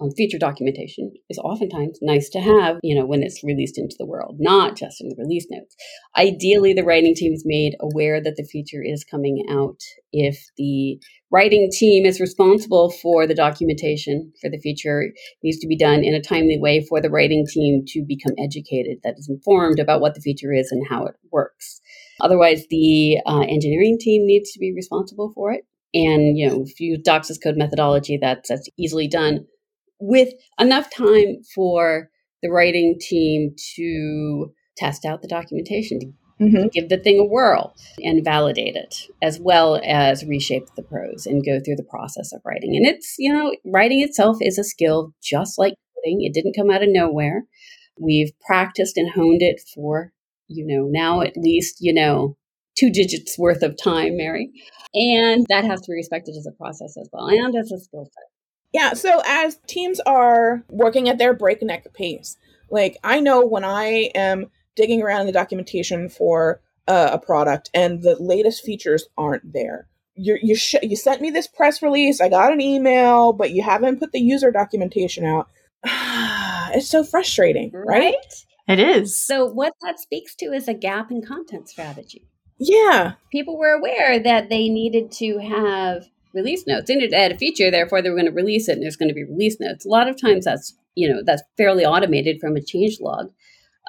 um, 0.00 0.10
feature 0.16 0.38
documentation 0.38 1.12
is 1.30 1.38
oftentimes 1.38 1.98
nice 2.02 2.28
to 2.30 2.40
have, 2.40 2.78
you 2.82 2.94
know, 2.94 3.06
when 3.06 3.22
it's 3.22 3.44
released 3.44 3.78
into 3.78 3.94
the 3.98 4.06
world, 4.06 4.36
not 4.40 4.76
just 4.76 5.00
in 5.00 5.08
the 5.08 5.16
release 5.18 5.46
notes. 5.50 5.74
Ideally, 6.16 6.74
the 6.74 6.82
writing 6.82 7.14
team 7.14 7.32
is 7.32 7.44
made 7.46 7.76
aware 7.80 8.20
that 8.20 8.34
the 8.36 8.48
feature 8.50 8.82
is 8.82 9.04
coming 9.04 9.44
out. 9.48 9.78
If 10.12 10.38
the 10.56 10.98
writing 11.30 11.70
team 11.72 12.06
is 12.06 12.20
responsible 12.20 12.90
for 12.90 13.26
the 13.26 13.34
documentation 13.34 14.32
for 14.40 14.50
the 14.50 14.58
feature, 14.58 15.12
needs 15.42 15.58
to 15.58 15.68
be 15.68 15.76
done 15.76 16.02
in 16.02 16.14
a 16.14 16.22
timely 16.22 16.58
way 16.58 16.84
for 16.88 17.00
the 17.00 17.10
writing 17.10 17.46
team 17.48 17.84
to 17.88 18.04
become 18.06 18.34
educated, 18.38 18.98
that 19.04 19.14
is 19.16 19.28
informed 19.28 19.78
about 19.78 20.00
what 20.00 20.14
the 20.14 20.20
feature 20.20 20.52
is 20.52 20.72
and 20.72 20.86
how 20.88 21.06
it 21.06 21.14
works. 21.30 21.80
Otherwise, 22.20 22.64
the 22.70 23.18
uh, 23.26 23.40
engineering 23.48 23.98
team 24.00 24.26
needs 24.26 24.52
to 24.52 24.58
be 24.58 24.72
responsible 24.74 25.32
for 25.34 25.52
it. 25.52 25.64
And, 25.94 26.36
you 26.36 26.48
know, 26.48 26.64
if 26.66 26.80
you 26.80 26.92
use 26.92 27.00
docs 27.04 27.30
code 27.38 27.56
methodology, 27.56 28.18
that's, 28.20 28.48
that's 28.48 28.68
easily 28.76 29.06
done 29.06 29.46
with 30.04 30.34
enough 30.60 30.90
time 30.94 31.42
for 31.54 32.10
the 32.42 32.50
writing 32.50 32.98
team 33.00 33.54
to 33.74 34.52
test 34.76 35.06
out 35.06 35.22
the 35.22 35.28
documentation, 35.28 36.14
mm-hmm. 36.40 36.68
give 36.68 36.90
the 36.90 36.98
thing 36.98 37.18
a 37.18 37.24
whirl 37.24 37.74
and 38.02 38.24
validate 38.24 38.76
it, 38.76 39.06
as 39.22 39.40
well 39.40 39.80
as 39.82 40.24
reshape 40.24 40.66
the 40.76 40.82
prose 40.82 41.26
and 41.26 41.44
go 41.44 41.58
through 41.58 41.76
the 41.76 41.88
process 41.88 42.32
of 42.32 42.42
writing. 42.44 42.76
And 42.76 42.86
it's, 42.86 43.14
you 43.18 43.32
know, 43.32 43.54
writing 43.64 44.02
itself 44.02 44.36
is 44.40 44.58
a 44.58 44.64
skill 44.64 45.14
just 45.22 45.58
like 45.58 45.74
coding. 45.96 46.22
It 46.22 46.34
didn't 46.34 46.56
come 46.56 46.70
out 46.70 46.82
of 46.82 46.90
nowhere. 46.90 47.44
We've 47.98 48.32
practiced 48.46 48.98
and 48.98 49.10
honed 49.10 49.40
it 49.40 49.62
for, 49.74 50.12
you 50.48 50.66
know, 50.66 50.86
now 50.90 51.22
at 51.22 51.36
least, 51.36 51.78
you 51.80 51.94
know, 51.94 52.36
two 52.76 52.90
digits 52.90 53.38
worth 53.38 53.62
of 53.62 53.76
time, 53.82 54.18
Mary. 54.18 54.50
And 54.92 55.46
that 55.48 55.64
has 55.64 55.80
to 55.80 55.90
be 55.90 55.94
respected 55.94 56.36
as 56.36 56.46
a 56.46 56.56
process 56.56 56.96
as 57.00 57.08
well 57.12 57.26
and 57.26 57.54
as 57.56 57.72
a 57.72 57.78
skill 57.78 58.04
set. 58.04 58.33
Yeah, 58.74 58.94
so 58.94 59.22
as 59.24 59.56
teams 59.68 60.00
are 60.00 60.64
working 60.68 61.08
at 61.08 61.16
their 61.16 61.32
breakneck 61.32 61.94
pace, 61.94 62.36
like 62.70 62.98
I 63.04 63.20
know 63.20 63.46
when 63.46 63.64
I 63.64 64.10
am 64.16 64.50
digging 64.74 65.00
around 65.00 65.20
in 65.20 65.26
the 65.28 65.32
documentation 65.32 66.08
for 66.08 66.60
uh, 66.88 67.10
a 67.12 67.18
product 67.18 67.70
and 67.72 68.02
the 68.02 68.16
latest 68.20 68.64
features 68.64 69.06
aren't 69.16 69.52
there. 69.52 69.86
You 70.16 70.38
you 70.42 70.56
sh- 70.56 70.74
you 70.82 70.96
sent 70.96 71.20
me 71.20 71.30
this 71.30 71.46
press 71.46 71.82
release. 71.82 72.20
I 72.20 72.28
got 72.28 72.52
an 72.52 72.60
email, 72.60 73.32
but 73.32 73.52
you 73.52 73.62
haven't 73.62 74.00
put 74.00 74.10
the 74.10 74.20
user 74.20 74.50
documentation 74.50 75.24
out. 75.24 75.48
it's 76.74 76.88
so 76.88 77.04
frustrating, 77.04 77.70
right? 77.72 77.86
right? 77.86 78.44
It 78.66 78.80
is. 78.80 79.16
So 79.18 79.44
what 79.44 79.72
that 79.82 80.00
speaks 80.00 80.34
to 80.36 80.46
is 80.46 80.66
a 80.66 80.74
gap 80.74 81.12
in 81.12 81.22
content 81.22 81.68
strategy. 81.68 82.26
Yeah. 82.58 83.14
People 83.30 83.56
were 83.56 83.72
aware 83.72 84.18
that 84.18 84.48
they 84.48 84.68
needed 84.68 85.12
to 85.12 85.38
have 85.38 86.06
release 86.34 86.66
notes. 86.66 86.88
They 86.88 86.94
needed 86.94 87.10
to 87.10 87.18
add 87.18 87.32
a 87.32 87.38
feature, 87.38 87.70
therefore 87.70 88.02
they 88.02 88.10
were 88.10 88.16
going 88.16 88.26
to 88.26 88.32
release 88.32 88.68
it 88.68 88.72
and 88.72 88.82
there's 88.82 88.96
going 88.96 89.08
to 89.08 89.14
be 89.14 89.24
release 89.24 89.56
notes. 89.60 89.86
A 89.86 89.88
lot 89.88 90.08
of 90.08 90.20
times 90.20 90.44
that's, 90.44 90.76
you 90.94 91.08
know, 91.08 91.22
that's 91.24 91.42
fairly 91.56 91.84
automated 91.84 92.40
from 92.40 92.56
a 92.56 92.62
change 92.62 92.98
log. 93.00 93.30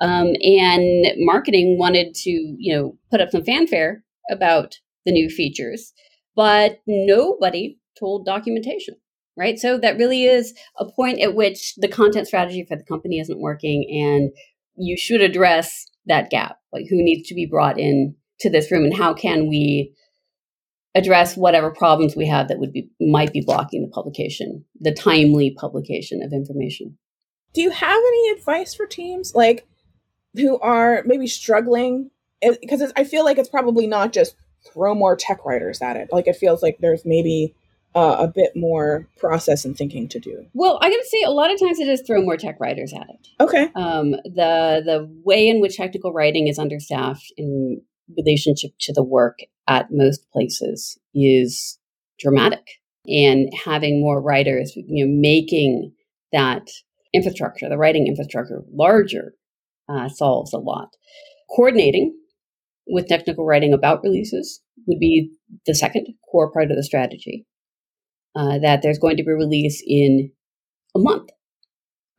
Um, 0.01 0.33
and 0.41 1.05
marketing 1.17 1.77
wanted 1.79 2.13
to, 2.15 2.29
you 2.29 2.73
know, 2.73 2.97
put 3.09 3.21
up 3.21 3.31
some 3.31 3.43
fanfare 3.43 4.03
about 4.29 4.75
the 5.05 5.11
new 5.11 5.29
features, 5.29 5.93
but 6.35 6.81
nobody 6.85 7.77
told 7.97 8.25
documentation, 8.25 8.95
right? 9.37 9.57
So 9.57 9.77
that 9.77 9.97
really 9.97 10.25
is 10.25 10.53
a 10.77 10.85
point 10.91 11.21
at 11.21 11.35
which 11.35 11.75
the 11.77 11.87
content 11.87 12.27
strategy 12.27 12.65
for 12.67 12.75
the 12.75 12.83
company 12.83 13.19
isn't 13.19 13.39
working 13.39 13.87
and 13.89 14.31
you 14.75 14.97
should 14.97 15.21
address 15.21 15.85
that 16.07 16.29
gap. 16.29 16.57
Like 16.73 16.85
who 16.89 17.01
needs 17.01 17.27
to 17.29 17.35
be 17.35 17.45
brought 17.45 17.79
in 17.79 18.15
to 18.41 18.49
this 18.49 18.71
room 18.71 18.83
and 18.83 18.97
how 18.97 19.13
can 19.13 19.47
we 19.47 19.93
address 20.95 21.35
whatever 21.35 21.69
problems 21.69 22.15
we 22.15 22.25
have 22.25 22.47
that 22.47 22.57
would 22.57 22.71
be 22.71 22.89
might 22.99 23.33
be 23.33 23.41
blocking 23.41 23.81
the 23.81 23.89
publication, 23.89 24.63
the 24.79 24.93
timely 24.93 25.51
publication 25.51 26.23
of 26.23 26.33
information. 26.33 26.97
Do 27.53 27.61
you 27.61 27.69
have 27.69 27.97
any 27.97 28.29
advice 28.31 28.73
for 28.73 28.85
teams 28.85 29.35
like 29.35 29.67
who 30.35 30.57
are 30.59 31.03
maybe 31.05 31.27
struggling? 31.27 32.09
Because 32.41 32.91
I 32.95 33.03
feel 33.03 33.23
like 33.23 33.37
it's 33.37 33.49
probably 33.49 33.87
not 33.87 34.13
just 34.13 34.35
throw 34.73 34.95
more 34.95 35.15
tech 35.15 35.45
writers 35.45 35.81
at 35.81 35.95
it. 35.95 36.09
Like 36.11 36.27
it 36.27 36.35
feels 36.35 36.63
like 36.63 36.77
there's 36.79 37.05
maybe 37.05 37.53
uh, 37.93 38.17
a 38.19 38.27
bit 38.27 38.51
more 38.55 39.07
process 39.17 39.63
and 39.63 39.77
thinking 39.77 40.07
to 40.09 40.19
do. 40.19 40.45
Well, 40.53 40.77
I 40.81 40.89
got 40.89 40.97
to 40.97 41.07
say, 41.07 41.21
a 41.25 41.31
lot 41.31 41.51
of 41.51 41.59
times 41.59 41.79
it 41.79 41.87
is 41.87 42.01
throw 42.01 42.21
more 42.21 42.35
tech 42.35 42.59
writers 42.59 42.93
at 42.93 43.09
it. 43.09 43.27
Okay. 43.39 43.69
Um, 43.75 44.11
the 44.11 44.81
the 44.85 45.09
way 45.23 45.47
in 45.47 45.61
which 45.61 45.77
technical 45.77 46.11
writing 46.11 46.47
is 46.47 46.59
understaffed 46.59 47.31
in 47.37 47.81
relationship 48.17 48.71
to 48.81 48.93
the 48.93 49.03
work 49.03 49.39
at 49.67 49.87
most 49.91 50.29
places 50.31 50.97
is 51.13 51.79
dramatic. 52.19 52.65
And 53.07 53.51
having 53.65 54.01
more 54.01 54.21
writers, 54.21 54.73
you 54.75 55.05
know, 55.05 55.11
making 55.11 55.93
that 56.31 56.67
infrastructure, 57.13 57.69
the 57.69 57.77
writing 57.77 58.07
infrastructure 58.07 58.63
larger, 58.73 59.33
uh, 59.87 60.09
solves 60.09 60.53
a 60.53 60.57
lot. 60.57 60.89
Coordinating 61.55 62.17
with 62.87 63.07
technical 63.07 63.45
writing 63.45 63.73
about 63.73 64.03
releases 64.03 64.61
would 64.87 64.99
be 64.99 65.31
the 65.65 65.75
second 65.75 66.07
core 66.29 66.51
part 66.51 66.71
of 66.71 66.77
the 66.77 66.83
strategy. 66.83 67.45
Uh, 68.35 68.59
that 68.59 68.81
there's 68.81 68.99
going 68.99 69.15
to 69.17 69.23
be 69.23 69.31
a 69.31 69.35
release 69.35 69.81
in 69.85 70.31
a 70.95 70.99
month 70.99 71.29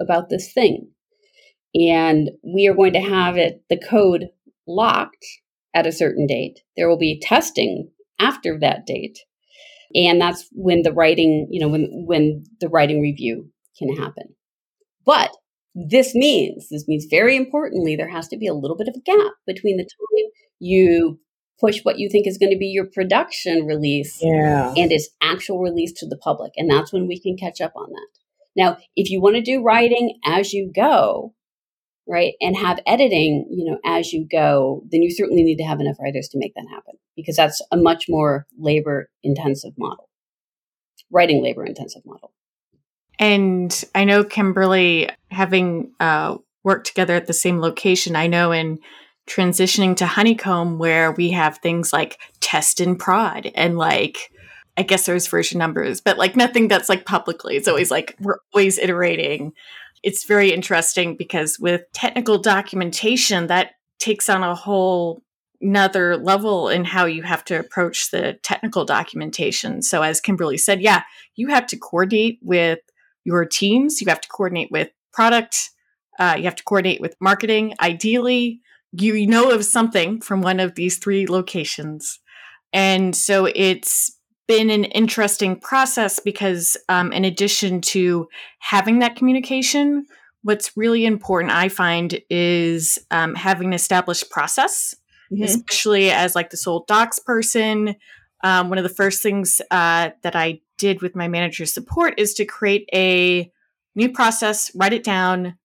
about 0.00 0.30
this 0.30 0.52
thing. 0.52 0.88
And 1.74 2.30
we 2.42 2.66
are 2.68 2.74
going 2.74 2.94
to 2.94 3.00
have 3.00 3.36
it, 3.36 3.62
the 3.68 3.76
code 3.76 4.28
locked 4.66 5.26
at 5.76 5.86
a 5.86 5.92
certain 5.92 6.26
date. 6.26 6.60
There 6.76 6.88
will 6.88 6.98
be 6.98 7.20
testing 7.20 7.90
after 8.18 8.58
that 8.60 8.86
date. 8.86 9.18
And 9.94 10.20
that's 10.20 10.48
when 10.52 10.82
the 10.82 10.92
writing, 10.92 11.46
you 11.50 11.60
know, 11.60 11.68
when 11.68 12.04
when 12.06 12.44
the 12.60 12.68
writing 12.68 13.00
review 13.00 13.50
can 13.78 13.94
happen. 13.94 14.34
But 15.04 15.30
this 15.74 16.14
means, 16.14 16.68
this 16.70 16.88
means 16.88 17.06
very 17.08 17.36
importantly, 17.36 17.94
there 17.94 18.08
has 18.08 18.26
to 18.28 18.38
be 18.38 18.46
a 18.46 18.54
little 18.54 18.76
bit 18.76 18.88
of 18.88 18.96
a 18.96 19.00
gap 19.00 19.32
between 19.46 19.76
the 19.76 19.84
time 19.84 20.30
you 20.58 21.20
push 21.60 21.80
what 21.82 21.98
you 21.98 22.08
think 22.10 22.26
is 22.26 22.38
going 22.38 22.50
to 22.50 22.58
be 22.58 22.66
your 22.66 22.86
production 22.86 23.66
release 23.66 24.18
yeah. 24.20 24.72
and 24.76 24.90
its 24.90 25.08
actual 25.22 25.60
release 25.60 25.92
to 25.92 26.06
the 26.06 26.16
public. 26.16 26.52
And 26.56 26.70
that's 26.70 26.92
when 26.92 27.06
we 27.06 27.20
can 27.20 27.36
catch 27.36 27.60
up 27.60 27.72
on 27.76 27.90
that. 27.90 28.08
Now, 28.56 28.78
if 28.96 29.10
you 29.10 29.20
want 29.20 29.36
to 29.36 29.42
do 29.42 29.62
writing 29.62 30.18
as 30.24 30.52
you 30.52 30.72
go, 30.74 31.34
right? 32.06 32.34
And 32.40 32.56
have 32.56 32.80
editing 32.86 33.46
you 33.50 33.70
know 33.70 33.78
as 33.84 34.12
you 34.12 34.26
go 34.30 34.82
then 34.90 35.02
you 35.02 35.10
certainly 35.10 35.42
need 35.42 35.56
to 35.56 35.64
have 35.64 35.80
enough 35.80 35.96
writers 36.00 36.28
to 36.28 36.38
make 36.38 36.54
that 36.54 36.66
happen 36.70 36.94
because 37.16 37.36
that's 37.36 37.60
a 37.72 37.76
much 37.76 38.06
more 38.08 38.46
labor 38.58 39.10
intensive 39.22 39.72
model. 39.76 40.08
Writing 41.10 41.42
labor 41.42 41.64
intensive 41.64 42.02
model. 42.04 42.32
And 43.18 43.84
i 43.94 44.04
know 44.04 44.24
kimberly 44.24 45.08
having 45.30 45.92
uh, 46.00 46.36
worked 46.64 46.86
together 46.86 47.14
at 47.14 47.26
the 47.26 47.32
same 47.32 47.60
location 47.60 48.16
i 48.16 48.26
know 48.26 48.52
in 48.52 48.78
transitioning 49.28 49.96
to 49.96 50.06
honeycomb 50.06 50.78
where 50.78 51.12
we 51.12 51.30
have 51.30 51.58
things 51.58 51.92
like 51.92 52.18
test 52.40 52.80
and 52.80 52.98
prod 52.98 53.50
and 53.54 53.76
like 53.76 54.30
I 54.76 54.82
guess 54.82 55.06
there's 55.06 55.26
version 55.26 55.58
numbers, 55.58 56.00
but 56.00 56.18
like 56.18 56.36
nothing 56.36 56.68
that's 56.68 56.88
like 56.88 57.06
publicly. 57.06 57.56
It's 57.56 57.68
always 57.68 57.90
like 57.90 58.14
we're 58.20 58.38
always 58.52 58.78
iterating 58.78 59.52
it's 60.06 60.22
very 60.22 60.52
interesting 60.52 61.16
because 61.16 61.58
with 61.58 61.82
technical 61.92 62.38
documentation, 62.38 63.48
that 63.48 63.72
takes 63.98 64.28
on 64.28 64.44
a 64.44 64.54
whole 64.54 65.24
another 65.60 66.16
level 66.16 66.68
in 66.68 66.84
how 66.84 67.06
you 67.06 67.24
have 67.24 67.44
to 67.46 67.58
approach 67.58 68.12
the 68.12 68.38
technical 68.44 68.84
documentation. 68.84 69.82
So, 69.82 70.02
as 70.02 70.20
Kimberly 70.20 70.58
said, 70.58 70.80
yeah, 70.80 71.02
you 71.34 71.48
have 71.48 71.66
to 71.66 71.76
coordinate 71.76 72.38
with 72.40 72.78
your 73.24 73.44
teams, 73.44 74.00
you 74.00 74.06
have 74.08 74.20
to 74.20 74.28
coordinate 74.28 74.70
with 74.70 74.90
product, 75.12 75.70
uh, 76.20 76.36
you 76.38 76.44
have 76.44 76.54
to 76.54 76.62
coordinate 76.62 77.00
with 77.00 77.16
marketing. 77.20 77.74
Ideally, 77.82 78.60
you 78.92 79.26
know 79.26 79.50
of 79.50 79.64
something 79.64 80.20
from 80.20 80.40
one 80.40 80.60
of 80.60 80.76
these 80.76 80.98
three 80.98 81.26
locations. 81.26 82.20
And 82.72 83.16
so 83.16 83.46
it's 83.56 84.15
been 84.46 84.70
an 84.70 84.84
interesting 84.84 85.58
process 85.58 86.20
because, 86.20 86.76
um, 86.88 87.12
in 87.12 87.24
addition 87.24 87.80
to 87.80 88.28
having 88.58 89.00
that 89.00 89.16
communication, 89.16 90.06
what's 90.42 90.76
really 90.76 91.04
important, 91.04 91.52
I 91.52 91.68
find, 91.68 92.20
is 92.30 92.98
um, 93.10 93.34
having 93.34 93.68
an 93.68 93.74
established 93.74 94.30
process, 94.30 94.94
mm-hmm. 95.32 95.42
especially 95.42 96.10
as 96.10 96.34
like 96.34 96.50
the 96.50 96.56
sole 96.56 96.84
docs 96.86 97.18
person. 97.18 97.96
Um, 98.44 98.68
one 98.68 98.78
of 98.78 98.84
the 98.84 98.88
first 98.88 99.22
things 99.22 99.60
uh, 99.70 100.10
that 100.22 100.36
I 100.36 100.60
did 100.78 101.02
with 101.02 101.16
my 101.16 101.26
manager 101.26 101.66
support 101.66 102.14
is 102.18 102.34
to 102.34 102.44
create 102.44 102.88
a 102.94 103.50
new 103.94 104.10
process, 104.10 104.70
write 104.76 104.92
it 104.92 105.02
down, 105.02 105.56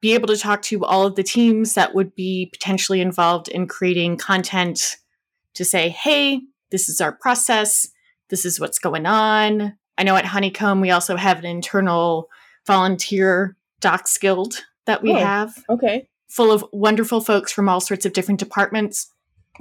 be 0.00 0.12
able 0.12 0.28
to 0.28 0.36
talk 0.36 0.60
to 0.62 0.84
all 0.84 1.06
of 1.06 1.14
the 1.14 1.22
teams 1.22 1.74
that 1.74 1.94
would 1.94 2.14
be 2.14 2.50
potentially 2.52 3.00
involved 3.00 3.48
in 3.48 3.66
creating 3.66 4.18
content 4.18 4.96
to 5.54 5.64
say, 5.64 5.88
hey, 5.88 6.42
this 6.70 6.88
is 6.88 7.00
our 7.00 7.12
process, 7.12 7.88
this 8.30 8.44
is 8.44 8.60
what's 8.60 8.78
going 8.78 9.06
on. 9.06 9.76
I 9.98 10.02
know 10.02 10.16
at 10.16 10.26
Honeycomb, 10.26 10.80
we 10.80 10.90
also 10.90 11.16
have 11.16 11.38
an 11.38 11.44
internal 11.44 12.28
volunteer 12.66 13.56
docs 13.80 14.18
guild 14.18 14.64
that 14.86 15.02
we 15.02 15.12
oh, 15.12 15.18
have. 15.18 15.56
Okay. 15.68 16.08
Full 16.28 16.52
of 16.52 16.64
wonderful 16.72 17.20
folks 17.20 17.52
from 17.52 17.68
all 17.68 17.80
sorts 17.80 18.04
of 18.04 18.12
different 18.12 18.40
departments 18.40 19.12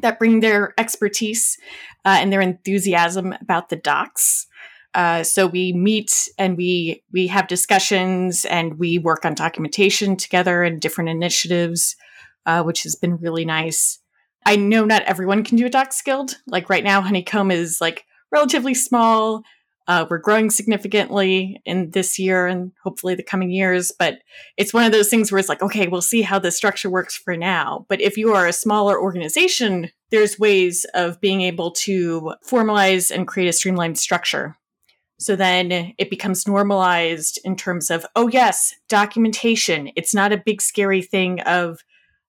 that 0.02 0.20
bring 0.20 0.40
their 0.40 0.74
expertise 0.78 1.58
uh, 2.04 2.18
and 2.20 2.32
their 2.32 2.42
enthusiasm 2.42 3.34
about 3.42 3.70
the 3.70 3.76
docs. 3.76 4.48
Uh, 4.94 5.24
so 5.24 5.46
we 5.46 5.74
meet 5.74 6.30
and 6.38 6.56
we 6.58 7.04
we 7.12 7.28
have 7.28 7.48
discussions 7.48 8.46
and 8.46 8.80
we 8.80 8.98
work 8.98 9.26
on 9.26 9.34
documentation 9.34 10.16
together 10.16 10.64
and 10.64 10.80
different 10.80 11.10
initiatives, 11.10 11.96
uh, 12.46 12.64
which 12.64 12.84
has 12.84 12.96
been 12.96 13.18
really 13.18 13.44
nice. 13.44 14.00
I 14.46 14.56
know 14.56 14.86
not 14.86 15.04
everyone 15.04 15.44
can 15.44 15.58
do 15.58 15.66
a 15.66 15.70
docs 15.70 16.02
guild. 16.02 16.38
Like 16.48 16.70
right 16.70 16.84
now, 16.84 17.02
Honeycomb 17.02 17.52
is 17.52 17.80
like 17.82 18.06
relatively 18.36 18.74
small. 18.74 19.44
Uh, 19.88 20.06
we're 20.10 20.18
growing 20.18 20.50
significantly 20.50 21.62
in 21.64 21.92
this 21.92 22.20
year 22.20 22.48
and 22.48 22.72
hopefully 22.84 23.16
the 23.16 23.24
coming 23.24 23.50
years, 23.50 23.94
but 23.98 24.20
it's 24.58 24.74
one 24.74 24.84
of 24.84 24.92
those 24.92 25.10
things 25.10 25.32
where 25.32 25.40
it's 25.40 25.48
like, 25.48 25.62
okay, 25.62 25.88
we'll 25.88 26.02
see 26.02 26.22
how 26.22 26.38
the 26.38 26.52
structure 26.52 26.90
works 26.90 27.16
for 27.16 27.38
now. 27.38 27.86
But 27.88 28.02
if 28.02 28.18
you 28.18 28.34
are 28.34 28.48
a 28.48 28.54
smaller 28.54 29.00
organization, 29.00 29.92
there's 30.12 30.40
ways 30.40 30.86
of 30.96 31.22
being 31.22 31.42
able 31.42 31.72
to 31.72 32.34
formalize 32.46 33.10
and 33.10 33.28
create 33.28 33.48
a 33.48 33.54
streamlined 33.54 33.98
structure. 33.98 34.58
So 35.18 35.36
then 35.38 35.94
it 35.98 36.10
becomes 36.10 36.48
normalized 36.48 37.40
in 37.46 37.56
terms 37.56 37.90
of, 37.90 38.06
oh, 38.18 38.28
yes, 38.28 38.74
documentation. 38.90 39.92
It's 39.96 40.14
not 40.14 40.34
a 40.34 40.44
big 40.46 40.62
scary 40.62 41.02
thing 41.02 41.40
of 41.42 41.80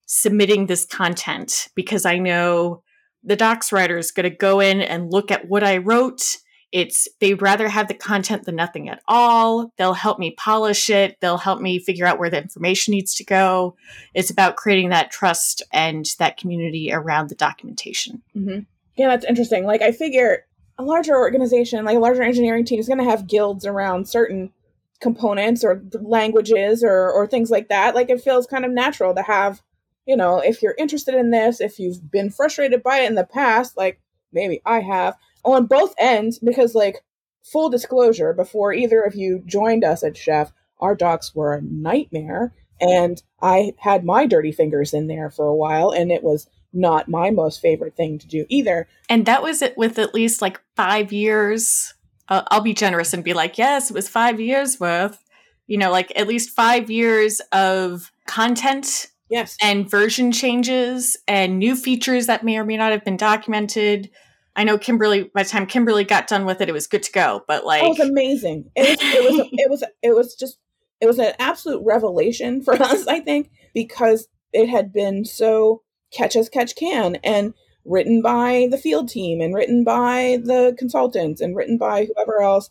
submitting 0.07 0.67
this 0.67 0.87
content 0.87 1.69
because 1.75 2.07
I 2.07 2.19
know 2.19 2.83
the 3.27 3.37
docs 3.37 3.73
writer 3.73 3.99
is 3.99 4.11
going 4.11 4.31
to 4.31 4.37
go 4.37 4.61
in 4.61 4.81
and 4.81 5.13
look 5.13 5.31
at 5.31 5.49
what 5.49 5.63
I 5.63 5.77
wrote 5.77 6.39
it's 6.73 7.09
they'd 7.21 7.41
rather 7.41 7.69
have 7.69 7.89
the 7.89 7.95
content 7.95 8.45
than 8.45 8.57
nothing 8.57 8.89
at 8.89 9.01
all. 9.07 9.73
They'll 9.79 9.95
help 9.95 10.19
me 10.19 10.33
polish 10.33 10.91
it. 10.91 11.17
They'll 11.21 11.39
help 11.39 11.61
me 11.61 11.79
figure 11.79 12.07
out 12.07 12.19
where 12.19 12.29
the 12.29 12.43
information 12.43 12.93
needs 12.93 13.15
to 13.15 13.25
go. 13.25 13.77
It's 14.15 14.31
about 14.31 14.57
creating 14.57 14.91
that 14.91 15.11
trust 15.11 15.63
and 15.73 16.05
that 16.19 16.37
community 16.37 16.93
around 16.93 17.29
the 17.29 17.35
documentation. 17.35 18.23
Mm-hmm. 18.37 18.61
Yeah, 18.97 19.09
that's 19.09 19.25
interesting. 19.25 19.65
Like 19.65 19.81
I 19.81 19.93
figure 19.93 20.45
a 20.79 20.83
larger 20.83 21.17
organization, 21.17 21.85
like 21.85 21.97
a 21.97 22.01
larger 22.01 22.23
engineering 22.23 22.65
team, 22.65 22.81
is 22.81 22.89
going 22.89 22.99
to 22.99 23.05
have 23.05 23.29
guilds 23.29 23.65
around 23.65 24.09
certain 24.09 24.53
components 25.01 25.63
or 25.63 25.83
languages 25.93 26.83
or 26.83 27.11
or 27.11 27.27
things 27.27 27.51
like 27.51 27.69
that. 27.69 27.95
Like 27.95 28.11
it 28.11 28.21
feels 28.21 28.47
kind 28.47 28.65
of 28.65 28.71
natural 28.73 29.15
to 29.15 29.23
have, 29.23 29.63
you 30.07 30.17
know, 30.17 30.39
if 30.39 30.63
you're 30.63 30.75
interested 30.79 31.15
in 31.15 31.31
this, 31.31 31.61
if 31.61 31.79
you've 31.79 32.11
been 32.11 32.31
frustrated 32.31 32.83
by 32.83 33.01
it 33.01 33.09
in 33.09 33.15
the 33.15 33.25
past, 33.25 33.77
like 33.77 34.01
maybe 34.33 34.61
I 34.65 34.81
have, 34.81 35.17
on 35.45 35.67
both 35.67 35.95
ends 35.99 36.39
because 36.39 36.75
like 36.75 37.05
full 37.45 37.71
disclosure 37.71 38.33
before 38.33 38.73
either 38.73 39.03
of 39.03 39.15
you 39.15 39.43
joined 39.47 39.85
us 39.85 40.03
at 40.03 40.17
chef 40.17 40.53
our 40.81 40.97
docs 40.97 41.35
were 41.35 41.55
a 41.55 41.63
nightmare 41.63 42.53
and 42.81 43.23
i 43.41 43.73
had 43.79 44.05
my 44.05 44.27
dirty 44.27 44.51
fingers 44.51 44.93
in 44.93 45.07
there 45.07 45.31
for 45.31 45.47
a 45.47 45.55
while 45.55 45.91
and 45.91 46.11
it 46.11 46.25
was 46.25 46.49
not 46.73 47.09
my 47.09 47.31
most 47.31 47.61
favorite 47.61 47.97
thing 47.97 48.19
to 48.19 48.27
do 48.27 48.45
either. 48.49 48.87
And 49.09 49.25
that 49.25 49.43
was 49.43 49.63
it 49.63 49.79
with 49.79 49.99
at 49.99 50.15
least 50.15 50.43
like 50.43 50.61
five 50.77 51.13
years 51.13 51.95
uh, 52.29 52.43
i'll 52.51 52.61
be 52.61 52.75
generous 52.75 53.15
and 53.15 53.23
be 53.23 53.33
like 53.33 53.57
yes 53.57 53.89
it 53.89 53.95
was 53.95 54.09
five 54.09 54.41
years 54.41 54.81
worth 54.81 55.25
you 55.69 55.79
know 55.79 55.93
like 55.93 56.13
at 56.17 56.27
least 56.27 56.51
five 56.51 56.91
years 56.91 57.41
of 57.53 58.11
content 58.27 59.07
yes 59.31 59.57
and 59.63 59.91
version 59.91 60.33
changes 60.33 61.17
and 61.27 61.59
new 61.59 61.75
features 61.77 62.27
that 62.27 62.45
may 62.45 62.57
or 62.57 62.65
may 62.65 62.77
not 62.77 62.93
have 62.93 63.05
been 63.05 63.17
documented 63.17 64.11
I 64.57 64.65
know 64.65 64.79
Kimberly. 64.79 65.25
By 65.35 65.43
the 65.43 65.49
time 65.49 65.67
Kimberly 65.67 66.05
got 66.05 66.27
done 66.27 66.47
with 66.47 66.63
it, 66.63 66.69
it 66.69 66.73
was 66.73 66.87
good 66.87 67.03
to 67.03 67.13
go. 67.13 67.45
But 67.47 67.67
like, 67.67 67.83
it 67.83 67.89
was 67.89 68.01
amazing. 68.01 68.71
It 68.75 68.89
was. 68.89 68.99
It 69.01 69.31
was. 69.31 69.49
it 69.53 69.71
was. 69.71 69.85
It 70.03 70.17
was 70.17 70.35
just. 70.35 70.59
It 71.01 71.07
was 71.07 71.19
an 71.19 71.35
absolute 71.39 71.83
revelation 71.85 72.63
for 72.63 72.73
us. 72.83 73.07
I 73.07 73.21
think 73.21 73.51
because 73.75 74.29
it 74.53 74.69
had 74.69 74.93
been 74.93 75.27
so 75.27 75.83
catch 76.11 76.35
as 76.37 76.49
catch 76.49 76.75
can 76.75 77.17
and 77.17 77.53
written 77.85 78.23
by 78.23 78.67
the 78.71 78.79
field 78.79 79.09
team 79.09 79.41
and 79.41 79.55
written 79.55 79.85
by 79.85 80.39
the 80.43 80.75
consultants 80.79 81.41
and 81.41 81.55
written 81.55 81.77
by 81.77 82.07
whoever 82.07 82.43
else 82.43 82.71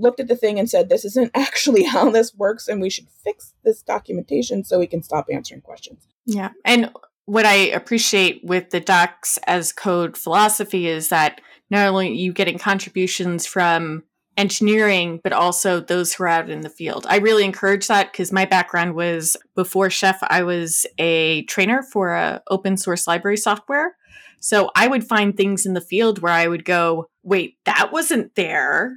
looked 0.00 0.20
at 0.20 0.28
the 0.28 0.36
thing 0.36 0.58
and 0.58 0.68
said 0.68 0.88
this 0.88 1.04
isn't 1.04 1.30
actually 1.34 1.84
how 1.84 2.10
this 2.10 2.34
works 2.34 2.68
and 2.68 2.80
we 2.80 2.90
should 2.90 3.08
fix 3.24 3.54
this 3.64 3.82
documentation 3.82 4.64
so 4.64 4.78
we 4.78 4.86
can 4.86 5.02
stop 5.02 5.26
answering 5.30 5.60
questions 5.60 6.08
yeah 6.26 6.50
and 6.64 6.90
what 7.26 7.46
I 7.46 7.54
appreciate 7.54 8.40
with 8.42 8.70
the 8.70 8.80
docs 8.80 9.38
as 9.46 9.72
code 9.72 10.16
philosophy 10.16 10.88
is 10.88 11.10
that 11.10 11.40
not 11.70 11.86
only 11.86 12.08
are 12.08 12.12
you 12.12 12.32
getting 12.32 12.58
contributions 12.58 13.46
from 13.46 14.02
engineering, 14.36 15.20
but 15.22 15.32
also 15.32 15.80
those 15.80 16.12
who 16.12 16.24
are 16.24 16.28
out 16.28 16.50
in 16.50 16.62
the 16.62 16.68
field. 16.68 17.06
I 17.08 17.18
really 17.18 17.44
encourage 17.44 17.86
that 17.86 18.10
because 18.10 18.32
my 18.32 18.46
background 18.46 18.94
was 18.94 19.36
before 19.54 19.90
Chef, 19.90 20.18
I 20.22 20.42
was 20.42 20.86
a 20.98 21.42
trainer 21.42 21.82
for 21.82 22.14
a 22.14 22.42
open 22.48 22.76
source 22.76 23.06
library 23.06 23.36
software. 23.36 23.96
So 24.40 24.70
I 24.74 24.88
would 24.88 25.04
find 25.04 25.36
things 25.36 25.66
in 25.66 25.74
the 25.74 25.80
field 25.80 26.20
where 26.20 26.32
I 26.32 26.48
would 26.48 26.64
go, 26.64 27.10
wait, 27.22 27.58
that 27.64 27.92
wasn't 27.92 28.34
there. 28.34 28.96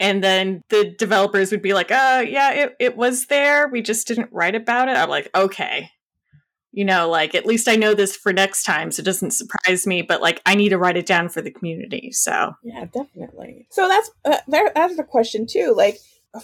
And 0.00 0.24
then 0.24 0.62
the 0.70 0.94
developers 0.98 1.52
would 1.52 1.62
be 1.62 1.74
like, 1.74 1.90
oh, 1.90 2.20
yeah, 2.20 2.52
it, 2.52 2.76
it 2.80 2.96
was 2.96 3.26
there. 3.26 3.68
We 3.68 3.82
just 3.82 4.08
didn't 4.08 4.32
write 4.32 4.54
about 4.54 4.88
it. 4.88 4.96
I'm 4.96 5.10
like, 5.10 5.28
okay, 5.34 5.90
you 6.72 6.86
know, 6.86 7.08
like 7.08 7.34
at 7.34 7.44
least 7.44 7.68
I 7.68 7.76
know 7.76 7.94
this 7.94 8.16
for 8.16 8.32
next 8.32 8.62
time, 8.62 8.90
so 8.90 9.00
it 9.02 9.04
doesn't 9.04 9.32
surprise 9.32 9.86
me. 9.86 10.00
But 10.00 10.22
like, 10.22 10.40
I 10.46 10.54
need 10.54 10.70
to 10.70 10.78
write 10.78 10.96
it 10.96 11.04
down 11.04 11.28
for 11.28 11.42
the 11.42 11.50
community. 11.50 12.12
So 12.12 12.54
yeah, 12.62 12.86
definitely. 12.86 13.66
So 13.70 13.88
that's 13.88 14.10
uh. 14.24 14.38
That's 14.48 14.96
the 14.96 15.04
question 15.04 15.46
too. 15.46 15.74
Like 15.76 15.98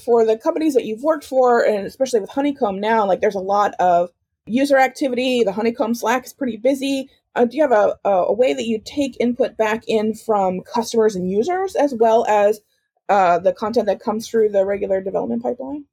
for 0.04 0.26
the 0.26 0.36
companies 0.36 0.74
that 0.74 0.84
you've 0.84 1.02
worked 1.02 1.24
for, 1.24 1.64
and 1.64 1.86
especially 1.86 2.20
with 2.20 2.30
Honeycomb 2.30 2.78
now, 2.78 3.06
like 3.06 3.20
there's 3.20 3.34
a 3.34 3.40
lot 3.40 3.72
of 3.78 4.10
user 4.46 4.76
activity. 4.76 5.44
The 5.44 5.52
Honeycomb 5.52 5.94
Slack 5.94 6.26
is 6.26 6.32
pretty 6.32 6.56
busy. 6.58 7.08
Uh, 7.34 7.44
do 7.44 7.56
you 7.56 7.62
have 7.62 7.72
a, 7.72 7.96
a 8.04 8.32
way 8.32 8.52
that 8.52 8.66
you 8.66 8.80
take 8.84 9.16
input 9.20 9.56
back 9.56 9.84
in 9.86 10.14
from 10.14 10.60
customers 10.62 11.14
and 11.14 11.30
users 11.30 11.74
as 11.74 11.94
well 11.94 12.26
as 12.26 12.60
uh, 13.08 13.38
the 13.38 13.52
content 13.52 13.86
that 13.86 14.00
comes 14.00 14.28
through 14.28 14.50
the 14.50 14.64
regular 14.64 15.00
development 15.00 15.42
pipeline? 15.42 15.84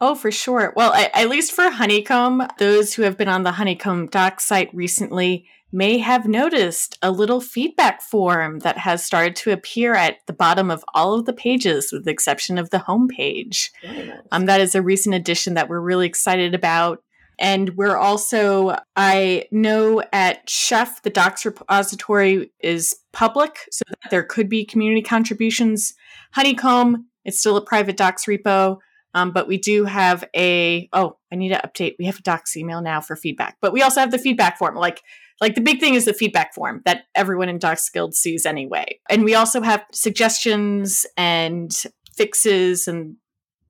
Oh, 0.00 0.14
for 0.14 0.30
sure. 0.30 0.74
Well, 0.76 0.92
at 0.92 1.28
least 1.30 1.52
for 1.52 1.70
Honeycomb, 1.70 2.46
those 2.58 2.92
who 2.92 3.02
have 3.02 3.16
been 3.16 3.28
on 3.28 3.44
the 3.44 3.52
Honeycomb 3.52 4.08
doc 4.08 4.40
site 4.40 4.68
recently 4.74 5.46
may 5.72 5.98
have 5.98 6.28
noticed 6.28 6.98
a 7.02 7.10
little 7.10 7.40
feedback 7.40 8.02
form 8.02 8.60
that 8.60 8.78
has 8.78 9.04
started 9.04 9.34
to 9.36 9.52
appear 9.52 9.94
at 9.94 10.18
the 10.26 10.32
bottom 10.32 10.70
of 10.70 10.84
all 10.94 11.14
of 11.14 11.24
the 11.24 11.32
pages, 11.32 11.90
with 11.92 12.04
the 12.04 12.10
exception 12.10 12.58
of 12.58 12.70
the 12.70 12.78
homepage. 12.78 13.70
Nice. 13.82 14.10
Um, 14.32 14.46
that 14.46 14.60
is 14.60 14.74
a 14.74 14.82
recent 14.82 15.14
addition 15.14 15.54
that 15.54 15.68
we're 15.68 15.80
really 15.80 16.06
excited 16.06 16.54
about. 16.54 17.02
And 17.38 17.76
we're 17.76 17.96
also, 17.96 18.76
I 18.96 19.44
know 19.50 20.02
at 20.12 20.48
Chef, 20.48 21.02
the 21.02 21.10
docs 21.10 21.44
repository 21.44 22.52
is 22.60 22.96
public, 23.12 23.68
so 23.70 23.82
that 23.88 24.10
there 24.10 24.22
could 24.22 24.48
be 24.48 24.64
community 24.64 25.02
contributions. 25.02 25.94
Honeycomb, 26.32 27.06
it's 27.24 27.38
still 27.38 27.56
a 27.56 27.64
private 27.64 27.96
docs 27.96 28.24
repo. 28.24 28.78
Um, 29.14 29.32
but 29.32 29.48
we 29.48 29.56
do 29.56 29.84
have 29.84 30.24
a 30.36 30.90
oh, 30.92 31.16
I 31.32 31.36
need 31.36 31.48
to 31.48 31.60
update. 31.66 31.94
We 31.98 32.04
have 32.04 32.18
a 32.18 32.22
docs 32.22 32.54
email 32.54 32.82
now 32.82 33.00
for 33.00 33.16
feedback, 33.16 33.56
but 33.62 33.72
we 33.72 33.80
also 33.80 34.00
have 34.00 34.10
the 34.10 34.18
feedback 34.18 34.58
form. 34.58 34.74
Like 34.74 35.02
like 35.40 35.54
the 35.54 35.60
big 35.60 35.80
thing 35.80 35.94
is 35.94 36.04
the 36.04 36.14
feedback 36.14 36.54
form 36.54 36.82
that 36.84 37.04
everyone 37.14 37.48
in 37.48 37.58
Docs 37.58 37.90
Guild 37.90 38.14
sees 38.14 38.46
anyway. 38.46 39.00
And 39.10 39.24
we 39.24 39.34
also 39.34 39.60
have 39.60 39.84
suggestions 39.92 41.06
and 41.16 41.72
fixes 42.16 42.88
and 42.88 43.16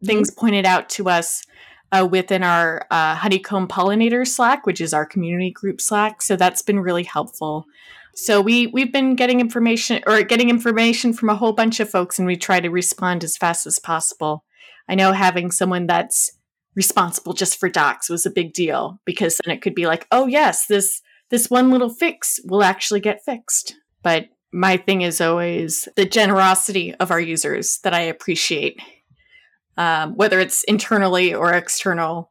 things 0.05 0.31
mm-hmm. 0.31 0.41
pointed 0.41 0.67
out 0.67 0.89
to 0.91 1.09
us 1.09 1.43
uh, 1.93 2.07
within 2.11 2.43
our 2.43 2.87
uh, 2.91 3.15
Honeycomb 3.15 3.69
Pollinator 3.69 4.27
Slack, 4.27 4.67
which 4.67 4.81
is 4.81 4.93
our 4.93 5.07
community 5.07 5.51
group 5.51 5.81
Slack. 5.81 6.23
So 6.23 6.37
that's 6.37 6.63
been 6.63 6.81
really 6.81 7.05
helpful. 7.05 7.67
So 8.15 8.41
we 8.41 8.67
we've 8.69 8.93
been 8.93 9.15
getting 9.15 9.41
information 9.41 10.03
or 10.07 10.23
getting 10.23 10.49
information 10.49 11.13
from 11.13 11.29
a 11.29 11.37
whole 11.37 11.53
bunch 11.53 11.81
of 11.81 11.91
folks, 11.91 12.19
and 12.19 12.27
we 12.27 12.37
try 12.37 12.61
to 12.61 12.71
respond 12.71 13.23
as 13.23 13.37
fast 13.37 13.67
as 13.67 13.79
possible. 13.79 14.45
I 14.89 14.95
know 14.95 15.13
having 15.13 15.51
someone 15.51 15.87
that's 15.87 16.31
responsible 16.75 17.33
just 17.33 17.59
for 17.59 17.69
docs 17.69 18.09
was 18.09 18.25
a 18.25 18.31
big 18.31 18.53
deal 18.53 19.01
because 19.05 19.41
then 19.45 19.55
it 19.55 19.61
could 19.61 19.75
be 19.75 19.87
like, 19.87 20.07
oh 20.11 20.27
yes, 20.27 20.67
this 20.67 21.03
this 21.31 21.51
one 21.51 21.71
little 21.71 21.91
fix 21.91 22.41
will 22.45 22.63
actually 22.63 23.01
get 23.01 23.25
fixed. 23.25 23.75
But 24.03 24.29
my 24.53 24.77
thing 24.77 25.03
is 25.03 25.21
always 25.21 25.89
the 25.97 26.07
generosity 26.07 26.95
of 26.95 27.11
our 27.11 27.21
users 27.21 27.79
that 27.79 27.93
I 27.93 28.01
appreciate, 28.01 28.81
um, 29.77 30.15
whether 30.17 30.41
it's 30.41 30.65
internally 30.65 31.35
or 31.35 31.53
external. 31.53 32.31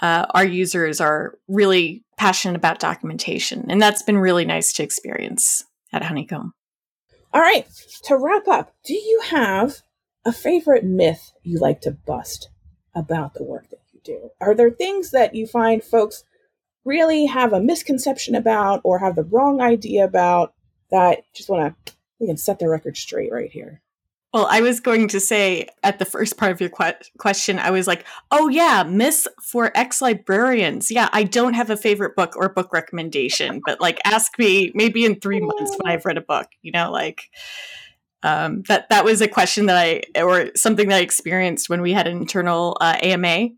uh, 0.00 0.26
our 0.30 0.44
users 0.44 1.00
are 1.00 1.38
really 1.48 2.04
passionate 2.16 2.56
about 2.56 2.78
documentation. 2.78 3.70
And 3.70 3.80
that's 3.80 4.02
been 4.02 4.18
really 4.18 4.44
nice 4.44 4.72
to 4.74 4.82
experience 4.82 5.64
at 5.92 6.02
Honeycomb. 6.02 6.52
All 7.32 7.40
right, 7.40 7.66
to 8.04 8.16
wrap 8.16 8.48
up, 8.48 8.72
do 8.84 8.94
you 8.94 9.20
have 9.26 9.82
a 10.24 10.32
favorite 10.32 10.84
myth 10.84 11.32
you 11.42 11.58
like 11.58 11.80
to 11.82 11.90
bust 11.90 12.48
about 12.94 13.34
the 13.34 13.44
work 13.44 13.68
that 13.70 13.80
you 13.92 14.00
do? 14.02 14.30
Are 14.40 14.54
there 14.54 14.70
things 14.70 15.10
that 15.10 15.34
you 15.34 15.46
find 15.46 15.82
folks 15.82 16.24
really 16.84 17.26
have 17.26 17.52
a 17.52 17.60
misconception 17.60 18.34
about 18.34 18.80
or 18.84 18.98
have 19.00 19.16
the 19.16 19.24
wrong 19.24 19.60
idea 19.60 20.04
about 20.04 20.54
that 20.90 21.24
just 21.34 21.48
want 21.48 21.74
to 21.86 21.92
we 22.18 22.26
can 22.26 22.38
set 22.38 22.58
the 22.58 22.68
record 22.68 22.96
straight 22.96 23.30
right 23.30 23.50
here? 23.50 23.82
Well, 24.36 24.48
I 24.50 24.60
was 24.60 24.80
going 24.80 25.08
to 25.08 25.18
say 25.18 25.66
at 25.82 25.98
the 25.98 26.04
first 26.04 26.36
part 26.36 26.52
of 26.52 26.60
your 26.60 26.68
que- 26.68 27.08
question, 27.16 27.58
I 27.58 27.70
was 27.70 27.86
like, 27.86 28.04
oh, 28.30 28.48
yeah, 28.48 28.82
Miss 28.82 29.26
for 29.40 29.72
ex 29.74 30.02
librarians. 30.02 30.90
Yeah, 30.90 31.08
I 31.10 31.22
don't 31.22 31.54
have 31.54 31.70
a 31.70 31.76
favorite 31.76 32.14
book 32.14 32.36
or 32.36 32.50
book 32.50 32.70
recommendation, 32.70 33.62
but 33.66 33.80
like 33.80 33.98
ask 34.04 34.38
me 34.38 34.72
maybe 34.74 35.06
in 35.06 35.20
three 35.20 35.40
months 35.40 35.74
when 35.78 35.90
I've 35.90 36.04
read 36.04 36.18
a 36.18 36.20
book, 36.20 36.48
you 36.60 36.70
know, 36.70 36.92
like. 36.92 37.30
Um, 38.22 38.62
that 38.62 38.88
that 38.90 39.04
was 39.04 39.20
a 39.20 39.28
question 39.28 39.66
that 39.66 39.76
I 39.76 40.20
or 40.20 40.50
something 40.54 40.88
that 40.88 40.96
I 40.96 41.00
experienced 41.00 41.68
when 41.70 41.80
we 41.80 41.92
had 41.92 42.06
an 42.08 42.16
internal 42.16 42.76
uh, 42.80 42.96
AMA 43.00 43.50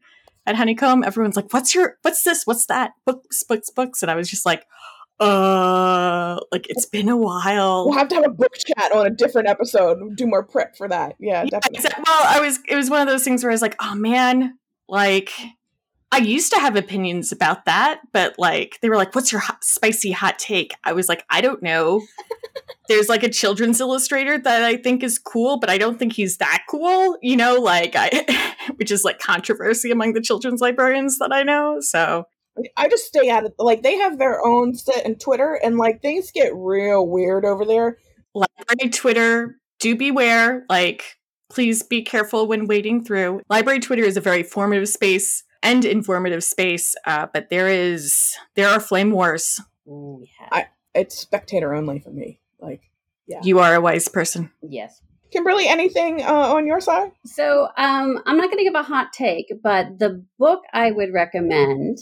at 0.46 0.56
Honeycomb. 0.56 1.02
Everyone's 1.02 1.36
like, 1.36 1.52
"What's 1.52 1.74
your 1.74 1.96
what's 2.02 2.22
this? 2.22 2.46
What's 2.46 2.66
that? 2.66 2.90
Books, 3.06 3.42
books, 3.44 3.70
books," 3.70 4.02
and 4.02 4.10
I 4.10 4.14
was 4.14 4.28
just 4.28 4.44
like, 4.44 4.66
uh 5.20 6.38
like 6.52 6.66
it's 6.68 6.86
been 6.86 7.08
a 7.08 7.16
while. 7.16 7.86
We'll 7.88 7.98
have 7.98 8.08
to 8.08 8.14
have 8.14 8.24
a 8.24 8.30
book 8.30 8.54
chat 8.54 8.92
on 8.92 9.06
a 9.06 9.10
different 9.10 9.48
episode. 9.48 10.16
Do 10.16 10.26
more 10.26 10.44
prep 10.44 10.76
for 10.76 10.88
that. 10.88 11.16
Yeah, 11.18 11.42
yeah 11.42 11.50
definitely. 11.50 11.78
exactly. 11.78 12.04
well 12.06 12.22
i 12.24 12.40
was 12.40 12.58
it 12.68 12.76
was 12.76 12.90
one 12.90 13.00
of 13.00 13.08
those 13.08 13.24
things 13.24 13.42
where 13.42 13.50
i 13.50 13.54
was 13.54 13.62
like 13.62 13.76
oh 13.80 13.94
man 13.94 14.56
like 14.88 15.32
i 16.12 16.18
used 16.18 16.52
to 16.52 16.60
have 16.60 16.76
opinions 16.76 17.32
about 17.32 17.64
that 17.64 18.00
but 18.12 18.34
like 18.38 18.78
they 18.80 18.88
were 18.88 18.96
like 18.96 19.14
what's 19.14 19.32
your 19.32 19.40
hot, 19.40 19.62
spicy 19.62 20.12
hot 20.12 20.38
take? 20.38 20.74
I 20.84 20.92
was 20.92 21.08
like 21.08 21.24
i 21.30 21.40
don't 21.40 21.62
know. 21.62 22.02
There's 22.88 23.08
like 23.08 23.22
a 23.22 23.28
children's 23.28 23.80
illustrator 23.80 24.38
that 24.38 24.62
i 24.62 24.76
think 24.76 25.02
is 25.02 25.18
cool 25.18 25.58
but 25.58 25.68
i 25.68 25.78
don't 25.78 25.98
think 25.98 26.12
he's 26.14 26.38
that 26.38 26.64
cool 26.70 27.18
you 27.22 27.36
know 27.36 27.56
like 27.56 27.94
i 27.94 28.54
which 28.76 28.90
is 28.90 29.04
like 29.04 29.18
controversy 29.18 29.90
among 29.90 30.14
the 30.14 30.20
children's 30.20 30.60
librarians 30.60 31.18
that 31.18 31.32
i 31.32 31.42
know 31.42 31.80
so 31.80 32.24
I 32.76 32.88
just 32.88 33.04
stay 33.04 33.30
out 33.30 33.44
of 33.44 33.52
like 33.58 33.82
they 33.82 33.96
have 33.96 34.18
their 34.18 34.44
own 34.44 34.74
set 34.74 35.04
and 35.04 35.20
Twitter 35.20 35.58
and 35.62 35.76
like 35.76 36.02
things 36.02 36.30
get 36.30 36.54
real 36.54 37.06
weird 37.06 37.44
over 37.44 37.64
there. 37.64 37.98
Library 38.34 38.90
Twitter, 38.90 39.56
do 39.78 39.96
beware. 39.96 40.64
Like, 40.68 41.18
please 41.50 41.82
be 41.82 42.02
careful 42.02 42.46
when 42.46 42.66
wading 42.66 43.04
through. 43.04 43.40
Library 43.48 43.80
Twitter 43.80 44.04
is 44.04 44.16
a 44.16 44.20
very 44.20 44.42
formative 44.42 44.88
space 44.88 45.44
and 45.62 45.84
informative 45.84 46.44
space, 46.44 46.94
uh, 47.04 47.26
but 47.32 47.50
there 47.50 47.68
is 47.68 48.34
there 48.54 48.68
are 48.68 48.80
flame 48.80 49.10
wars. 49.10 49.60
Ooh, 49.86 50.22
yeah. 50.22 50.48
I, 50.52 50.66
it's 50.94 51.18
spectator 51.18 51.74
only 51.74 51.98
for 51.98 52.10
me. 52.10 52.40
Like, 52.60 52.82
yeah, 53.26 53.40
you 53.42 53.58
are 53.58 53.74
a 53.74 53.80
wise 53.80 54.08
person. 54.08 54.50
Yes. 54.62 55.00
Kimberly, 55.30 55.68
anything 55.68 56.22
uh, 56.22 56.54
on 56.54 56.66
your 56.66 56.80
side? 56.80 57.10
So, 57.26 57.68
um, 57.76 58.18
I'm 58.24 58.38
not 58.38 58.46
going 58.46 58.58
to 58.58 58.64
give 58.64 58.74
a 58.74 58.82
hot 58.82 59.12
take, 59.12 59.52
but 59.62 59.98
the 59.98 60.24
book 60.38 60.62
I 60.72 60.90
would 60.90 61.12
recommend 61.12 61.98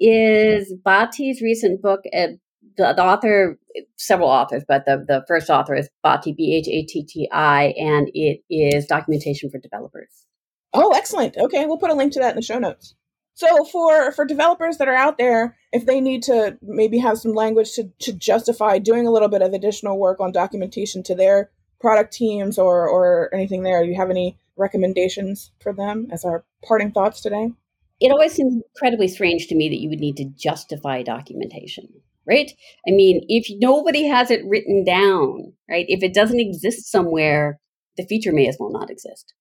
is 0.00 0.72
Bhatti's 0.84 1.40
recent 1.40 1.82
book. 1.82 2.00
Uh, 2.12 2.28
the, 2.76 2.94
the, 2.94 3.04
author, 3.04 3.58
several 3.96 4.28
authors, 4.28 4.64
but 4.66 4.86
the, 4.86 5.04
the 5.06 5.24
first 5.28 5.50
author 5.50 5.74
is 5.74 5.88
Bhatti, 6.04 6.34
B 6.34 6.54
H 6.56 6.68
A 6.68 6.84
T 6.86 7.04
T 7.04 7.28
I, 7.30 7.74
and 7.76 8.10
it 8.14 8.42
is 8.48 8.86
documentation 8.86 9.50
for 9.50 9.58
developers. 9.58 10.26
Oh, 10.72 10.92
excellent. 10.92 11.36
Okay, 11.36 11.66
we'll 11.66 11.78
put 11.78 11.90
a 11.90 11.94
link 11.94 12.12
to 12.14 12.20
that 12.20 12.30
in 12.30 12.36
the 12.36 12.42
show 12.42 12.58
notes. 12.58 12.94
So 13.34 13.64
for 13.64 14.12
for 14.12 14.24
developers 14.24 14.78
that 14.78 14.88
are 14.88 14.94
out 14.94 15.18
there, 15.18 15.56
if 15.72 15.86
they 15.86 16.00
need 16.00 16.22
to 16.24 16.58
maybe 16.62 16.98
have 16.98 17.18
some 17.18 17.32
language 17.32 17.72
to, 17.72 17.90
to 18.00 18.12
justify 18.12 18.78
doing 18.78 19.06
a 19.06 19.10
little 19.10 19.28
bit 19.28 19.42
of 19.42 19.52
additional 19.52 19.98
work 19.98 20.20
on 20.20 20.32
documentation 20.32 21.02
to 21.04 21.14
their 21.14 21.50
product 21.80 22.12
teams 22.12 22.58
or 22.58 22.88
or 22.88 23.34
anything 23.34 23.62
there, 23.62 23.82
do 23.82 23.88
you 23.88 23.96
have 23.96 24.10
any 24.10 24.38
recommendations 24.56 25.52
for 25.60 25.72
them 25.72 26.08
as 26.12 26.24
our 26.24 26.44
parting 26.62 26.92
thoughts 26.92 27.20
today? 27.20 27.52
It 28.00 28.10
always 28.10 28.32
seems 28.32 28.54
incredibly 28.54 29.08
strange 29.08 29.46
to 29.48 29.54
me 29.54 29.68
that 29.68 29.80
you 29.80 29.90
would 29.90 30.00
need 30.00 30.16
to 30.16 30.24
justify 30.24 31.02
documentation, 31.02 31.86
right? 32.26 32.50
I 32.88 32.92
mean, 32.92 33.24
if 33.28 33.46
nobody 33.60 34.06
has 34.06 34.30
it 34.30 34.44
written 34.46 34.84
down, 34.84 35.52
right? 35.68 35.84
If 35.88 36.02
it 36.02 36.14
doesn't 36.14 36.40
exist 36.40 36.90
somewhere, 36.90 37.60
the 37.96 38.06
feature 38.06 38.32
may 38.32 38.48
as 38.48 38.56
well 38.58 38.72
not 38.72 38.90
exist, 38.90 39.34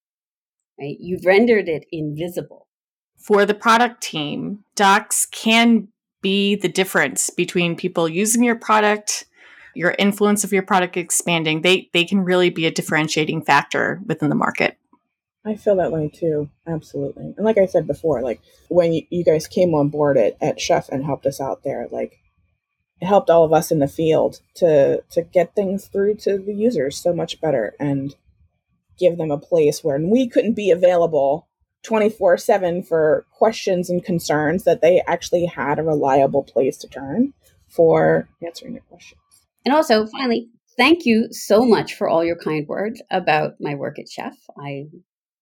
right? 0.80 0.98
You've 1.00 1.26
rendered 1.26 1.69
it 1.69 1.86
invisible. 1.91 2.67
For 3.17 3.45
the 3.45 3.54
product 3.54 4.02
team, 4.02 4.63
docs 4.76 5.26
can 5.26 5.88
be 6.22 6.56
the 6.56 6.69
difference 6.69 7.30
between 7.30 7.76
people 7.76 8.10
using 8.10 8.43
your 8.43 8.56
product 8.56 9.26
your 9.76 9.95
influence 10.00 10.43
of 10.43 10.52
your 10.52 10.63
product 10.63 10.98
expanding 10.98 11.62
they 11.62 11.89
they 11.93 12.04
can 12.04 12.19
really 12.22 12.50
be 12.50 12.65
a 12.65 12.72
differentiating 12.72 13.41
factor 13.41 14.02
within 14.08 14.28
the 14.28 14.36
market 14.36 14.79
I 15.45 15.56
feel 15.56 15.75
that 15.78 15.91
way 15.91 16.10
too. 16.13 16.49
Absolutely. 16.67 17.34
And 17.38 17.45
like 17.45 17.58
I 17.58 17.65
said 17.65 17.88
before, 17.88 18.21
like 18.21 18.41
when 18.67 18.93
you, 18.93 19.04
you 19.10 19.23
guys 19.23 19.47
came 19.47 19.73
on 19.73 19.89
board 19.89 20.17
at, 20.17 20.38
at 20.41 20.60
Chef 20.60 20.89
and 20.89 21.06
helped 21.06 21.25
us 21.25 21.39
out 21.39 21.63
there, 21.63 21.88
like 21.91 22.19
it 23.02 23.06
helped 23.06 23.30
all 23.30 23.45
of 23.45 23.54
us 23.54 23.71
in 23.71 23.80
the 23.80 23.88
field 23.88 24.41
to 24.56 25.02
to 25.12 25.21
get 25.21 25.56
things 25.56 25.88
through 25.88 26.15
to 26.15 26.38
the 26.38 26.54
users 26.54 26.97
so 26.97 27.13
much 27.13 27.39
better 27.39 27.75
and 27.80 28.15
give 28.99 29.17
them 29.17 29.32
a 29.32 29.38
place 29.38 29.84
where 29.84 29.97
we 29.97 30.28
couldn't 30.28 30.56
be 30.56 30.71
available 30.71 31.47
24/7 31.84 32.86
for 32.86 33.25
questions 33.32 33.89
and 33.89 34.04
concerns 34.04 34.65
that 34.65 34.82
they 34.82 35.02
actually 35.08 35.45
had 35.45 35.80
a 35.80 35.84
reliable 35.84 36.43
place 36.43 36.78
to 36.78 36.88
turn 36.88 37.34
for 37.69 38.28
answering 38.45 38.73
their 38.73 38.84
questions. 38.89 39.21
And 39.65 39.73
also, 39.73 40.06
finally, 40.08 40.49
thank 40.75 41.06
you 41.06 41.32
so 41.32 41.63
much 41.63 41.93
for 41.93 42.10
all 42.10 42.25
your 42.25 42.36
kind 42.36 42.67
words 42.67 43.02
about 43.10 43.54
my 43.62 43.75
work 43.75 43.97
at 43.99 44.10
Chef. 44.10 44.36
I 44.58 44.88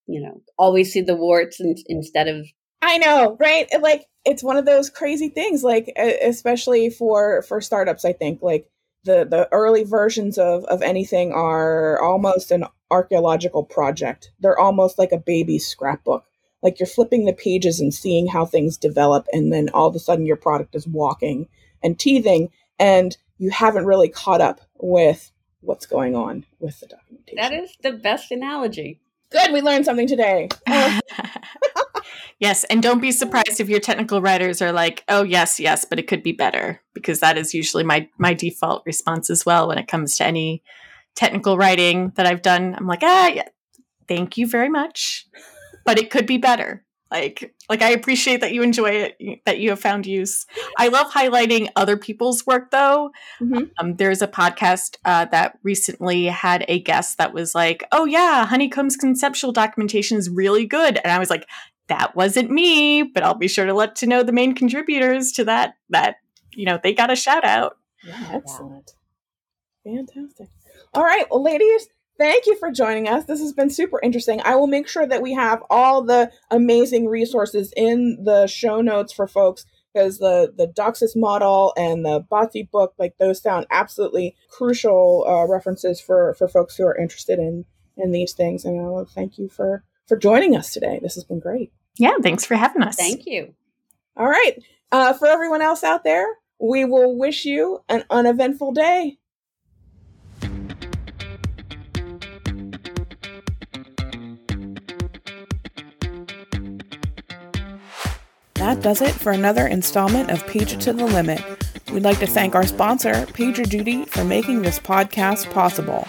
you 0.08 0.22
know, 0.22 0.41
always 0.58 0.91
see 0.91 1.02
the 1.02 1.15
warts 1.15 1.60
in, 1.60 1.76
instead 1.88 2.28
of. 2.28 2.48
I 2.82 2.98
know, 2.98 3.36
right? 3.39 3.67
Like 3.82 4.06
it's 4.26 4.43
one 4.43 4.58
of 4.58 4.65
those 4.65 4.89
crazy 4.89 5.30
things. 5.30 5.63
Like 5.63 5.91
especially 5.98 6.89
for 6.89 7.41
for 7.43 7.62
startups, 7.62 8.06
I 8.06 8.13
think 8.13 8.41
like 8.41 8.70
the 9.04 9.26
the 9.26 9.48
early 9.52 9.84
versions 9.84 10.38
of 10.38 10.63
of 10.65 10.82
anything 10.82 11.32
are 11.32 12.02
almost 12.02 12.52
an 12.52 12.65
archaeological 12.89 13.63
project. 13.63 14.32
They're 14.39 14.60
almost 14.60 14.98
like 14.98 15.12
a 15.12 15.17
baby 15.17 15.60
scrapbook. 15.60 16.26
Like 16.63 16.80
you're 16.80 16.88
flipping 16.88 17.26
the 17.26 17.34
pages 17.34 17.80
and 17.80 17.93
seeing 17.93 18.28
how 18.28 18.46
things 18.46 18.78
develop, 18.78 19.28
and 19.32 19.52
then 19.52 19.70
all 19.70 19.88
of 19.88 19.96
a 19.96 20.00
sudden 20.00 20.26
your 20.26 20.38
product 20.38 20.76
is 20.76 20.88
walking 20.88 21.48
and 21.84 22.00
teething, 22.00 22.50
and 22.80 23.17
you 23.38 23.50
haven't 23.52 23.86
really 23.86 24.10
caught 24.10 24.41
up 24.41 24.62
with 24.76 25.32
what's 25.62 25.86
going 25.86 26.15
on 26.15 26.46
with 26.60 26.80
the 26.80 26.88
documentation. 26.88 27.38
That 27.38 27.54
is 27.54 27.76
the 27.82 27.93
best 27.93 28.32
analogy. 28.32 29.00
Good, 29.32 29.52
we 29.52 29.62
learned 29.62 29.86
something 29.86 30.08
today. 30.08 30.48
yes, 32.40 32.63
and 32.66 32.82
don't 32.82 33.02
be 33.02 33.12
surprised 33.12 33.60
if 33.60 33.68
your 33.68 33.82
technical 33.82 34.22
writers 34.22 34.62
are 34.62 34.72
like, 34.72 35.04
"Oh, 35.10 35.24
yes, 35.24 35.60
yes, 35.60 35.84
but 35.84 36.00
it 36.00 36.08
could 36.08 36.24
be 36.24 36.32
better," 36.32 36.82
because 36.94 37.20
that 37.20 37.38
is 37.38 37.54
usually 37.54 37.84
my 37.84 38.08
my 38.18 38.34
default 38.34 38.84
response 38.86 39.30
as 39.30 39.46
well 39.46 39.68
when 39.68 39.78
it 39.78 39.88
comes 39.88 40.16
to 40.18 40.26
any 40.26 40.63
technical 41.16 41.58
writing 41.58 42.13
that 42.16 42.26
I've 42.26 42.42
done. 42.42 42.74
I'm 42.78 42.88
like, 42.88 43.04
"Ah, 43.04 43.28
yeah, 43.28 43.50
thank 44.08 44.38
you 44.38 44.48
very 44.48 44.70
much, 44.70 45.26
but 45.86 46.00
it 46.00 46.10
could 46.10 46.26
be 46.26 46.38
better." 46.38 46.86
Like 47.12 47.54
like 47.70 47.82
i 47.82 47.89
appreciate 47.89 48.41
that 48.41 48.54
you 48.54 48.62
enjoy 48.62 48.89
it 48.89 49.17
that 49.46 49.60
you 49.60 49.70
have 49.70 49.80
found 49.80 50.06
use. 50.06 50.46
I 50.78 50.89
love 50.89 51.12
highlighting 51.12 51.70
other 51.76 51.98
people's 51.98 52.46
work 52.46 52.72
though. 52.72 53.12
Mm-hmm. 53.41 53.63
um, 53.80 53.96
there's 53.96 54.22
a 54.22 54.28
podcast 54.28 54.98
uh, 55.06 55.26
that 55.26 55.58
recently 55.63 56.26
had 56.26 56.65
a 56.67 56.80
guest 56.80 57.17
that 57.17 57.34
was 57.34 57.56
like 57.56 57.84
oh 57.91 58.06
yeah 58.06 58.46
honeycomb's 58.46 58.96
conceptual 58.96 59.52
documentation 59.52 60.17
is 60.17 60.30
really 60.30 60.65
good. 60.65 60.98
And 60.98 61.12
i 61.12 61.20
was 61.20 61.30
like 61.30 61.48
that 61.88 62.15
wasn't 62.15 62.52
me 62.52 63.04
but 63.04 63.24
i'll 63.24 63.34
be 63.34 63.48
sure 63.48 63.65
to 63.65 63.74
let 63.74 63.96
to 63.98 64.08
know 64.08 64.24
the 64.24 64.34
main 64.34 64.54
contributors 64.54 65.32
to 65.34 65.46
that 65.46 65.76
that 65.89 66.17
you 66.52 66.65
know 66.65 66.80
they 66.82 66.93
got 66.93 67.12
a 67.12 67.15
shout 67.15 67.46
out. 67.46 67.78
Yeah 68.04 68.30
excellent. 68.34 68.91
Fantastic. 69.86 70.50
All 70.93 71.04
right 71.04 71.26
well 71.30 71.43
ladies 71.43 71.88
Thank 72.17 72.47
you 72.47 72.56
for 72.58 72.71
joining 72.71 73.08
us. 73.08 73.25
This 73.25 73.39
has 73.39 73.53
been 73.53 73.69
super 73.69 73.99
interesting. 74.01 74.41
I 74.43 74.56
will 74.56 74.67
make 74.67 74.88
sure 74.88 75.06
that 75.06 75.21
we 75.21 75.34
have 75.34 75.63
all 75.69 76.03
the 76.03 76.32
amazing 76.49 77.08
resources 77.08 77.71
in 77.77 78.23
the 78.23 78.47
show 78.47 78.82
notes 78.82 79.13
for 79.13 79.27
folks 79.27 79.65
because 79.93 80.17
the 80.17 80.53
the 80.56 80.67
Doxis 80.67 81.15
model 81.15 81.73
and 81.77 82.03
the 82.03 82.21
Bhatti 82.21 82.69
book, 82.69 82.93
like 82.97 83.17
those 83.19 83.41
sound 83.41 83.67
absolutely 83.69 84.36
crucial 84.49 85.25
uh, 85.27 85.47
references 85.47 86.01
for 86.01 86.34
for 86.36 86.47
folks 86.47 86.75
who 86.75 86.86
are 86.86 86.97
interested 86.97 87.39
in 87.39 87.65
in 87.97 88.12
these 88.12 88.34
things. 88.34 88.65
And 88.65 88.80
I 88.80 88.89
want 88.89 89.08
to 89.08 89.13
thank 89.13 89.38
you 89.38 89.47
for 89.47 89.84
for 90.08 90.17
joining 90.17 90.56
us 90.56 90.71
today. 90.71 90.99
This 91.01 91.15
has 91.15 91.23
been 91.23 91.39
great. 91.39 91.71
Yeah, 91.97 92.13
thanks 92.21 92.45
for 92.45 92.56
having 92.56 92.84
us. 92.84 92.95
Thank 92.95 93.25
you. 93.25 93.53
All 94.15 94.27
right. 94.27 94.56
Uh, 94.91 95.13
for 95.13 95.27
everyone 95.27 95.62
else 95.62 95.84
out 95.84 96.03
there, 96.03 96.25
we 96.60 96.86
will 96.86 97.17
wish 97.17 97.45
you 97.45 97.84
an 97.89 98.03
uneventful 98.10 98.71
day. 98.71 99.17
That 108.67 108.84
does 108.84 109.01
it 109.01 109.13
for 109.13 109.32
another 109.32 109.65
installment 109.65 110.30
of 110.30 110.45
Page 110.45 110.73
It 110.73 110.82
to 110.82 110.91
the 110.91 111.06
Limit. 111.06 111.41
We'd 111.93 112.03
like 112.03 112.19
to 112.19 112.27
thank 112.27 112.53
our 112.53 112.67
sponsor, 112.67 113.13
PagerDuty, 113.13 114.10
for 114.10 114.25
making 114.25 114.62
this 114.62 114.77
podcast 114.77 115.49
possible. 115.53 116.06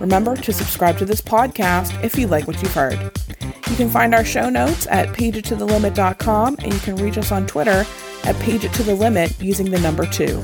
Remember 0.00 0.34
to 0.34 0.50
subscribe 0.50 0.96
to 0.98 1.04
this 1.04 1.20
podcast 1.20 2.02
if 2.02 2.16
you 2.16 2.26
like 2.26 2.46
what 2.46 2.62
you've 2.62 2.72
heard. 2.72 2.98
You 3.42 3.76
can 3.76 3.90
find 3.90 4.14
our 4.14 4.24
show 4.24 4.48
notes 4.48 4.86
at 4.86 5.08
pageittothelimit.com 5.08 6.56
and 6.60 6.72
you 6.72 6.80
can 6.80 6.96
reach 6.96 7.18
us 7.18 7.30
on 7.30 7.46
Twitter 7.46 7.84
at 8.24 8.36
pageittothelimit 8.36 9.42
using 9.42 9.70
the 9.70 9.80
number 9.80 10.06
2. 10.06 10.40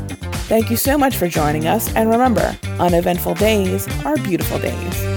Thank 0.46 0.68
you 0.68 0.76
so 0.76 0.98
much 0.98 1.16
for 1.16 1.28
joining 1.28 1.66
us 1.66 1.90
and 1.94 2.10
remember, 2.10 2.54
uneventful 2.78 3.36
days 3.36 3.88
are 4.04 4.18
beautiful 4.18 4.58
days. 4.58 5.13